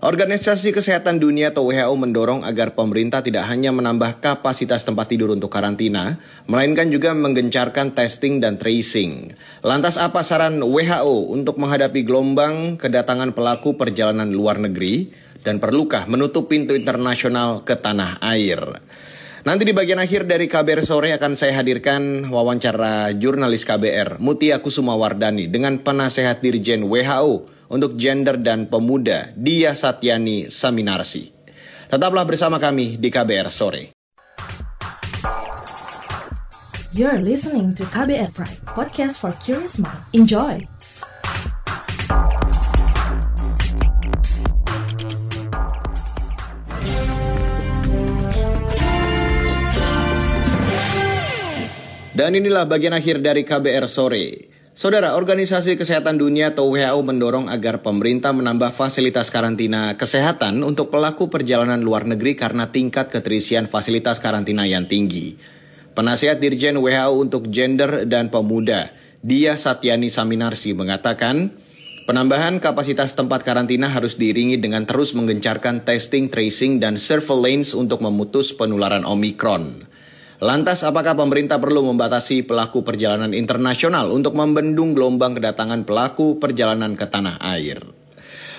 Organisasi 0.02 0.74
Kesehatan 0.74 1.22
Dunia 1.22 1.54
atau 1.54 1.70
WHO 1.70 1.94
mendorong 1.94 2.42
agar 2.42 2.74
pemerintah 2.74 3.22
tidak 3.22 3.46
hanya 3.46 3.70
menambah 3.70 4.18
kapasitas 4.18 4.82
tempat 4.82 5.14
tidur 5.14 5.30
untuk 5.30 5.54
karantina, 5.54 6.18
melainkan 6.50 6.90
juga 6.90 7.14
menggencarkan 7.14 7.94
testing 7.94 8.42
dan 8.42 8.58
tracing. 8.58 9.30
Lantas 9.62 10.02
apa 10.02 10.26
saran 10.26 10.58
WHO 10.58 11.30
untuk 11.30 11.62
menghadapi 11.62 12.02
gelombang 12.02 12.82
kedatangan 12.82 13.38
pelaku 13.38 13.78
perjalanan 13.78 14.34
luar 14.34 14.58
negeri 14.58 15.14
dan 15.46 15.62
perlukah 15.62 16.10
menutup 16.10 16.50
pintu 16.50 16.74
internasional 16.74 17.62
ke 17.62 17.78
tanah 17.78 18.26
air? 18.26 18.82
Nanti 19.46 19.70
di 19.70 19.74
bagian 19.78 20.02
akhir 20.02 20.26
dari 20.26 20.50
KBR 20.50 20.82
sore 20.82 21.14
akan 21.14 21.38
saya 21.38 21.62
hadirkan 21.62 22.26
wawancara 22.34 23.14
jurnalis 23.14 23.70
KBR 23.70 24.18
Mutia 24.18 24.66
Kusuma 24.66 24.98
Wardani 24.98 25.46
dengan 25.46 25.78
penasehat 25.78 26.42
Dirjen 26.42 26.90
WHO 26.90 27.61
untuk 27.72 27.96
gender 27.96 28.36
dan 28.36 28.68
pemuda 28.68 29.32
Dia 29.40 29.72
Satyani 29.72 30.52
Saminarsi. 30.52 31.32
Tetaplah 31.88 32.28
bersama 32.28 32.60
kami 32.60 33.00
di 33.00 33.08
KBR 33.08 33.48
sore. 33.48 33.96
You're 36.92 37.24
listening 37.24 37.72
to 37.80 37.88
KBR 37.88 38.36
Pride, 38.36 38.68
podcast 38.76 39.24
for 39.24 39.32
curious 39.40 39.80
mind. 39.80 40.04
Enjoy. 40.12 40.68
Dan 52.12 52.36
inilah 52.36 52.68
bagian 52.68 52.92
akhir 52.92 53.24
dari 53.24 53.48
KBR 53.48 53.88
sore. 53.88 54.51
Saudara, 54.82 55.14
Organisasi 55.14 55.78
Kesehatan 55.78 56.18
Dunia 56.18 56.58
atau 56.58 56.74
WHO 56.74 57.06
mendorong 57.06 57.54
agar 57.54 57.86
pemerintah 57.86 58.34
menambah 58.34 58.74
fasilitas 58.74 59.30
karantina 59.30 59.94
kesehatan 59.94 60.58
untuk 60.66 60.90
pelaku 60.90 61.30
perjalanan 61.30 61.86
luar 61.86 62.10
negeri 62.10 62.34
karena 62.34 62.66
tingkat 62.66 63.14
keterisian 63.14 63.70
fasilitas 63.70 64.18
karantina 64.18 64.66
yang 64.66 64.90
tinggi. 64.90 65.38
Penasihat 65.94 66.42
Dirjen 66.42 66.82
WHO 66.82 67.14
untuk 67.14 67.54
Gender 67.54 68.10
dan 68.10 68.34
Pemuda, 68.34 68.90
Dia 69.22 69.54
Satyani 69.54 70.10
Saminarsi 70.10 70.74
mengatakan, 70.74 71.54
penambahan 72.10 72.58
kapasitas 72.58 73.14
tempat 73.14 73.46
karantina 73.46 73.86
harus 73.86 74.18
diiringi 74.18 74.58
dengan 74.58 74.90
terus 74.90 75.14
menggencarkan 75.14 75.86
testing, 75.86 76.34
tracing, 76.34 76.82
dan 76.82 76.98
surveillance 76.98 77.78
untuk 77.78 78.02
memutus 78.02 78.50
penularan 78.58 79.06
Omikron. 79.06 79.91
Lantas 80.42 80.82
apakah 80.82 81.14
pemerintah 81.14 81.62
perlu 81.62 81.86
membatasi 81.94 82.42
pelaku 82.50 82.82
perjalanan 82.82 83.30
internasional 83.30 84.10
untuk 84.10 84.34
membendung 84.34 84.98
gelombang 84.98 85.38
kedatangan 85.38 85.86
pelaku 85.86 86.42
perjalanan 86.42 86.98
ke 86.98 87.06
tanah 87.06 87.38
air? 87.46 87.78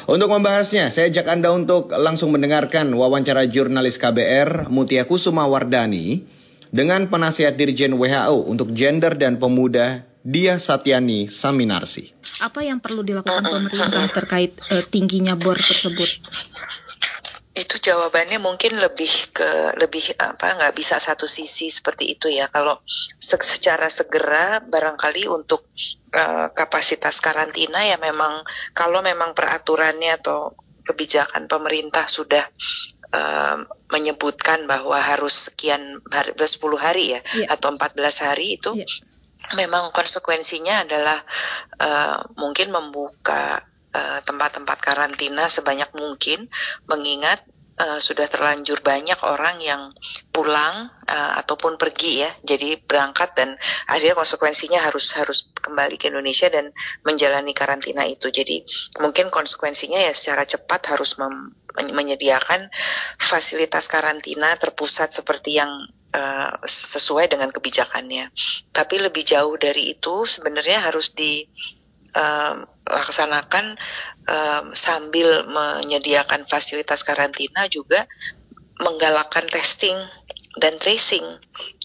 Untuk 0.06 0.30
membahasnya, 0.30 0.94
saya 0.94 1.10
ajak 1.10 1.26
Anda 1.26 1.50
untuk 1.50 1.90
langsung 1.90 2.30
mendengarkan 2.30 2.86
wawancara 2.94 3.50
jurnalis 3.50 3.98
KBR 3.98 4.70
Mutia 4.70 5.10
Kusuma 5.10 5.50
Wardani 5.50 6.22
dengan 6.70 7.10
penasihat 7.10 7.58
Dirjen 7.58 7.98
WHO 7.98 8.46
untuk 8.46 8.70
Gender 8.78 9.18
dan 9.18 9.42
Pemuda 9.42 10.06
Dia 10.22 10.62
Satyani 10.62 11.26
Saminarsi. 11.26 12.14
Apa 12.46 12.62
yang 12.62 12.78
perlu 12.78 13.02
dilakukan 13.02 13.42
pemerintah 13.42 14.06
terkait 14.06 14.54
uh, 14.70 14.86
tingginya 14.86 15.34
bor 15.34 15.58
tersebut? 15.58 16.10
Itu 17.52 17.76
jawabannya 17.84 18.40
mungkin 18.40 18.80
lebih 18.80 19.36
ke 19.36 19.76
lebih 19.76 20.16
apa 20.16 20.56
nggak 20.56 20.72
bisa 20.72 20.96
satu 20.96 21.28
sisi 21.28 21.68
seperti 21.68 22.16
itu 22.16 22.32
ya 22.32 22.48
kalau 22.48 22.80
se 23.20 23.36
secara 23.44 23.92
segera 23.92 24.64
barangkali 24.64 25.28
untuk 25.28 25.68
uh, 26.16 26.48
kapasitas 26.56 27.20
karantina 27.20 27.84
ya 27.84 28.00
memang 28.00 28.40
kalau 28.72 29.04
memang 29.04 29.36
peraturannya 29.36 30.16
atau 30.16 30.56
kebijakan 30.88 31.44
pemerintah 31.44 32.08
sudah 32.08 32.40
uh, 33.12 33.60
menyebutkan 33.92 34.64
bahwa 34.64 34.96
harus 34.96 35.52
sekian 35.52 36.00
hari, 36.08 36.32
10 36.32 36.56
hari 36.80 37.04
ya 37.16 37.20
yeah. 37.36 37.52
atau 37.52 37.68
14 37.76 38.00
hari 38.24 38.56
itu 38.56 38.72
yeah. 38.80 38.88
memang 39.60 39.92
konsekuensinya 39.92 40.88
adalah 40.88 41.18
uh, 41.76 42.18
mungkin 42.40 42.72
membuka 42.72 43.60
tempat-tempat 44.42 44.78
karantina 44.83 45.46
sebanyak 45.46 45.94
mungkin, 45.94 46.50
mengingat 46.90 47.46
uh, 47.78 48.02
sudah 48.02 48.26
terlanjur 48.26 48.83
banyak 48.83 49.14
orang 49.22 49.62
yang 49.62 49.94
pulang 50.35 50.90
uh, 51.07 51.33
ataupun 51.38 51.78
pergi 51.78 52.26
ya, 52.26 52.31
jadi 52.42 52.83
berangkat 52.83 53.38
dan 53.38 53.55
akhirnya 53.87 54.18
konsekuensinya 54.18 54.83
harus 54.83 55.14
harus 55.14 55.55
kembali 55.55 55.94
ke 55.94 56.11
Indonesia 56.11 56.50
dan 56.50 56.74
menjalani 57.07 57.55
karantina 57.55 58.02
itu. 58.02 58.35
Jadi 58.35 58.66
mungkin 58.98 59.31
konsekuensinya 59.31 60.11
ya 60.11 60.11
secara 60.11 60.42
cepat 60.42 60.90
harus 60.90 61.14
menyediakan 61.78 62.66
fasilitas 63.22 63.87
karantina 63.87 64.59
terpusat 64.59 65.14
seperti 65.14 65.62
yang 65.62 65.70
uh, 66.18 66.50
sesuai 66.66 67.31
dengan 67.31 67.55
kebijakannya. 67.55 68.35
Tapi 68.74 69.07
lebih 69.07 69.22
jauh 69.22 69.55
dari 69.55 69.94
itu 69.94 70.26
sebenarnya 70.26 70.90
harus 70.90 71.14
di 71.14 71.46
um, 72.16 72.66
laksanakan 72.87 73.77
um, 74.29 74.64
sambil 74.77 75.46
menyediakan 75.48 76.44
fasilitas 76.44 77.05
karantina 77.07 77.66
juga 77.68 78.05
menggalakkan 78.81 79.46
testing 79.48 79.94
dan 80.59 80.77
tracing. 80.77 81.25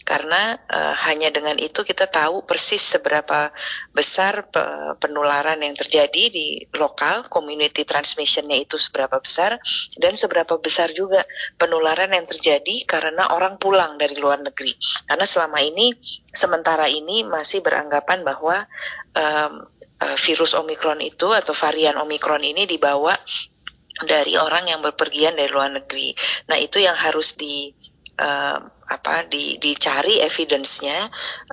Karena 0.07 0.55
uh, 0.55 0.95
hanya 1.03 1.27
dengan 1.35 1.59
itu 1.59 1.83
kita 1.83 2.07
tahu 2.07 2.47
persis 2.47 2.79
seberapa 2.79 3.51
besar 3.91 4.47
pe 4.47 4.63
penularan 5.03 5.59
yang 5.59 5.75
terjadi 5.75 6.31
di 6.31 6.63
lokal 6.79 7.27
community 7.27 7.83
transmissionnya 7.83 8.55
itu 8.55 8.79
seberapa 8.79 9.19
besar 9.19 9.59
dan 9.99 10.15
seberapa 10.15 10.63
besar 10.63 10.95
juga 10.95 11.19
penularan 11.59 12.15
yang 12.15 12.23
terjadi 12.23 12.87
karena 12.87 13.35
orang 13.35 13.59
pulang 13.59 13.99
dari 13.99 14.15
luar 14.15 14.39
negeri. 14.39 14.71
Karena 15.03 15.27
selama 15.27 15.59
ini 15.59 15.91
sementara 16.31 16.87
ini 16.87 17.27
masih 17.27 17.59
beranggapan 17.59 18.23
bahwa 18.23 18.63
um, 19.11 19.67
uh, 20.01 20.17
virus 20.17 20.53
omikron 20.57 21.01
itu 21.01 21.29
atau 21.31 21.53
varian 21.53 21.97
omikron 22.01 22.43
ini 22.43 22.69
dibawa 22.69 23.13
dari 24.05 24.37
orang 24.37 24.69
yang 24.69 24.79
berpergian 24.85 25.33
dari 25.33 25.49
luar 25.49 25.73
negeri. 25.73 26.13
Nah 26.49 26.57
itu 26.61 26.77
yang 26.77 26.93
harus 26.93 27.33
di 27.33 27.73
uh, 28.21 28.59
apa 28.87 29.27
di, 29.27 29.59
dicari 29.59 30.21
evidence-nya 30.23 31.09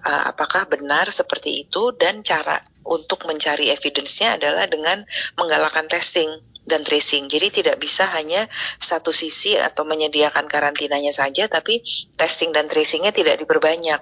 uh, 0.07 0.23
apakah 0.31 0.69
benar 0.71 1.11
seperti 1.11 1.67
itu 1.67 1.91
dan 1.97 2.23
cara 2.23 2.61
untuk 2.85 3.25
mencari 3.25 3.73
evidence-nya 3.73 4.37
adalah 4.37 4.69
dengan 4.69 5.03
menggalakkan 5.41 5.89
testing 5.89 6.29
dan 6.65 6.81
tracing. 6.85 7.29
Jadi 7.29 7.61
tidak 7.61 7.77
bisa 7.81 8.09
hanya 8.13 8.45
satu 8.81 9.13
sisi 9.13 9.57
atau 9.57 9.85
menyediakan 9.85 10.49
karantinanya 10.49 11.13
saja, 11.13 11.49
tapi 11.49 11.85
testing 12.17 12.53
dan 12.57 12.69
tracingnya 12.69 13.13
tidak 13.13 13.37
diperbanyak. 13.41 14.01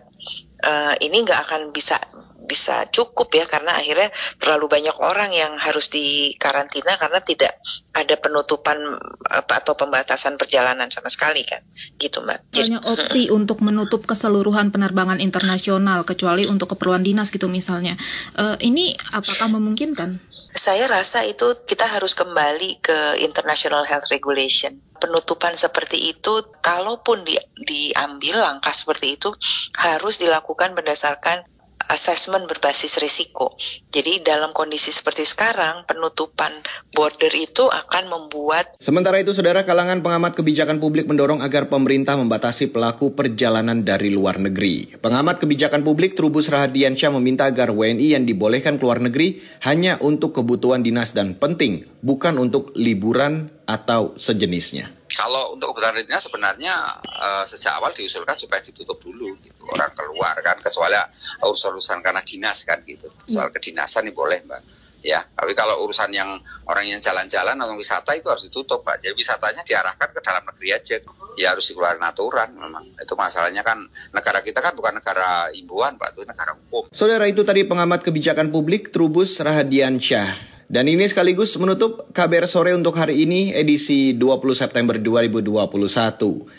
Uh, 0.63 0.95
ini 1.03 1.27
nggak 1.27 1.43
akan 1.51 1.75
bisa 1.75 1.99
bisa 2.43 2.85
cukup 2.91 3.31
ya 3.33 3.45
karena 3.47 3.79
akhirnya 3.79 4.11
terlalu 4.37 4.67
banyak 4.69 4.97
orang 4.99 5.31
yang 5.31 5.55
harus 5.57 5.89
dikarantina 5.89 6.99
karena 6.99 7.23
tidak 7.23 7.55
ada 7.95 8.15
penutupan 8.19 8.79
atau 9.31 9.75
pembatasan 9.79 10.37
perjalanan 10.37 10.91
sama 10.91 11.09
sekali 11.09 11.47
kan 11.47 11.63
gitu 11.97 12.23
mbak. 12.25 12.53
Hanya 12.59 12.83
opsi 12.83 13.31
untuk 13.31 13.63
menutup 13.63 14.05
keseluruhan 14.05 14.75
penerbangan 14.75 15.23
internasional 15.23 16.03
kecuali 16.03 16.45
untuk 16.45 16.75
keperluan 16.75 17.07
dinas 17.07 17.31
gitu 17.31 17.47
misalnya. 17.47 17.95
Uh, 18.35 18.59
ini 18.61 18.97
apakah 19.15 19.49
memungkinkan? 19.53 20.19
Saya 20.53 20.85
rasa 20.85 21.25
itu 21.25 21.65
kita 21.65 21.89
harus 21.89 22.13
kembali 22.13 22.85
ke 22.85 23.25
International 23.25 23.89
Health 23.89 24.13
Regulation 24.13 24.93
penutupan 25.03 25.59
seperti 25.59 26.15
itu, 26.15 26.47
kalaupun 26.63 27.27
di, 27.27 27.35
diambil 27.67 28.39
langkah 28.39 28.71
seperti 28.71 29.19
itu, 29.19 29.35
harus 29.75 30.23
dilakukan 30.23 30.79
berdasarkan 30.79 31.43
assessment 31.91 32.47
berbasis 32.47 33.03
risiko. 33.03 33.59
Jadi 33.91 34.23
dalam 34.23 34.55
kondisi 34.55 34.95
seperti 34.95 35.27
sekarang, 35.27 35.85
penutupan 35.85 36.55
border 36.95 37.33
itu 37.35 37.67
akan 37.67 38.09
membuat... 38.09 38.79
Sementara 38.79 39.19
itu, 39.19 39.35
saudara 39.35 39.67
kalangan 39.67 40.01
pengamat 40.01 40.39
kebijakan 40.39 40.79
publik 40.79 41.11
mendorong 41.11 41.43
agar 41.43 41.67
pemerintah 41.67 42.15
membatasi 42.15 42.71
pelaku 42.71 43.13
perjalanan 43.19 43.83
dari 43.83 44.15
luar 44.15 44.39
negeri. 44.39 44.97
Pengamat 45.03 45.43
kebijakan 45.43 45.83
publik 45.83 46.15
Trubus 46.15 46.49
Rahadiansyah 46.49 47.11
meminta 47.19 47.51
agar 47.51 47.75
WNI 47.75 48.17
yang 48.17 48.25
dibolehkan 48.25 48.79
keluar 48.79 49.03
negeri 49.03 49.43
hanya 49.67 49.99
untuk 50.01 50.39
kebutuhan 50.39 50.87
dinas 50.87 51.13
dan 51.13 51.35
penting, 51.35 51.85
bukan 52.01 52.39
untuk 52.39 52.71
liburan 52.79 53.51
atau 53.67 54.15
sejenisnya 54.17 55.02
kalau 55.13 55.55
untuk 55.55 55.73
kebutuhan 55.73 55.95
rutinnya 55.97 56.21
sebenarnya 56.21 56.75
uh, 57.05 57.45
sejak 57.45 57.77
awal 57.79 57.93
diusulkan 57.93 58.37
supaya 58.37 58.65
ditutup 58.65 58.97
dulu 58.99 59.37
gitu. 59.39 59.63
Orang 59.69 59.91
keluar 59.93 60.35
kan 60.41 60.57
kecuali 60.59 60.97
urusan-urusan 61.45 62.01
karena 62.01 62.23
dinas 62.25 62.65
kan 62.65 62.81
gitu. 62.89 63.13
Soal 63.25 63.53
hmm. 63.53 63.55
kedinasan 63.57 64.09
ini 64.09 64.13
boleh 64.17 64.41
mbak. 64.49 64.61
Ya 65.03 65.25
tapi 65.35 65.53
kalau 65.59 65.83
urusan 65.87 66.15
yang 66.15 66.39
orang 66.69 66.85
yang 66.87 67.01
jalan-jalan 67.03 67.59
atau 67.59 67.75
wisata 67.77 68.15
itu 68.17 68.29
harus 68.29 68.49
ditutup 68.49 68.81
mbak. 68.83 69.05
Jadi 69.05 69.15
wisatanya 69.15 69.63
diarahkan 69.65 70.09
ke 70.13 70.21
dalam 70.25 70.43
negeri 70.49 70.69
aja. 70.73 70.97
Ya 71.33 71.57
harus 71.57 71.65
dikeluarkan 71.73 72.05
aturan 72.05 72.49
memang. 72.57 72.85
Itu 73.01 73.17
masalahnya 73.17 73.65
kan 73.65 73.81
negara 74.13 74.45
kita 74.45 74.61
kan 74.61 74.77
bukan 74.77 75.01
negara 75.01 75.49
imbuan 75.57 75.97
pak 75.97 76.13
itu 76.17 76.29
negara 76.29 76.53
hukum. 76.57 76.93
Saudara 76.93 77.25
itu 77.25 77.41
tadi 77.45 77.65
pengamat 77.65 78.05
kebijakan 78.05 78.53
publik 78.53 78.93
Trubus 78.93 79.41
Rahadiansyah 79.41 80.52
dan 80.73 80.89
ini 80.89 81.05
sekaligus 81.05 81.53
menutup 81.61 82.09
KBR 82.17 82.49
sore 82.49 82.73
untuk 82.73 82.97
hari 82.97 83.29
ini 83.29 83.53
edisi 83.53 84.17
20 84.17 84.57
September 84.57 84.97
2021. 84.97 85.69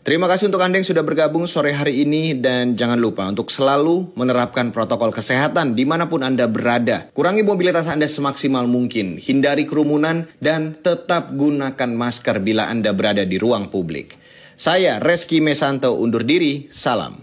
Terima 0.06 0.30
kasih 0.30 0.54
untuk 0.54 0.62
Anda 0.62 0.78
yang 0.78 0.86
sudah 0.86 1.02
bergabung 1.02 1.50
sore 1.50 1.74
hari 1.74 2.06
ini 2.06 2.38
dan 2.38 2.78
jangan 2.78 3.02
lupa 3.02 3.26
untuk 3.26 3.50
selalu 3.50 4.14
menerapkan 4.14 4.70
protokol 4.70 5.10
kesehatan 5.10 5.74
di 5.74 5.90
mana 5.90 6.06
pun 6.14 6.22
Anda 6.22 6.46
berada. 6.46 7.10
Kurangi 7.10 7.42
mobilitas 7.42 7.90
Anda 7.90 8.06
semaksimal 8.06 8.70
mungkin, 8.70 9.18
hindari 9.18 9.66
kerumunan 9.66 10.30
dan 10.38 10.78
tetap 10.78 11.34
gunakan 11.34 11.90
masker 11.90 12.38
bila 12.46 12.70
Anda 12.70 12.94
berada 12.94 13.26
di 13.26 13.42
ruang 13.42 13.74
publik. 13.74 14.14
Saya 14.54 15.02
Reski 15.02 15.42
Mesanto 15.42 15.98
undur 15.98 16.22
diri, 16.22 16.70
salam. 16.70 17.23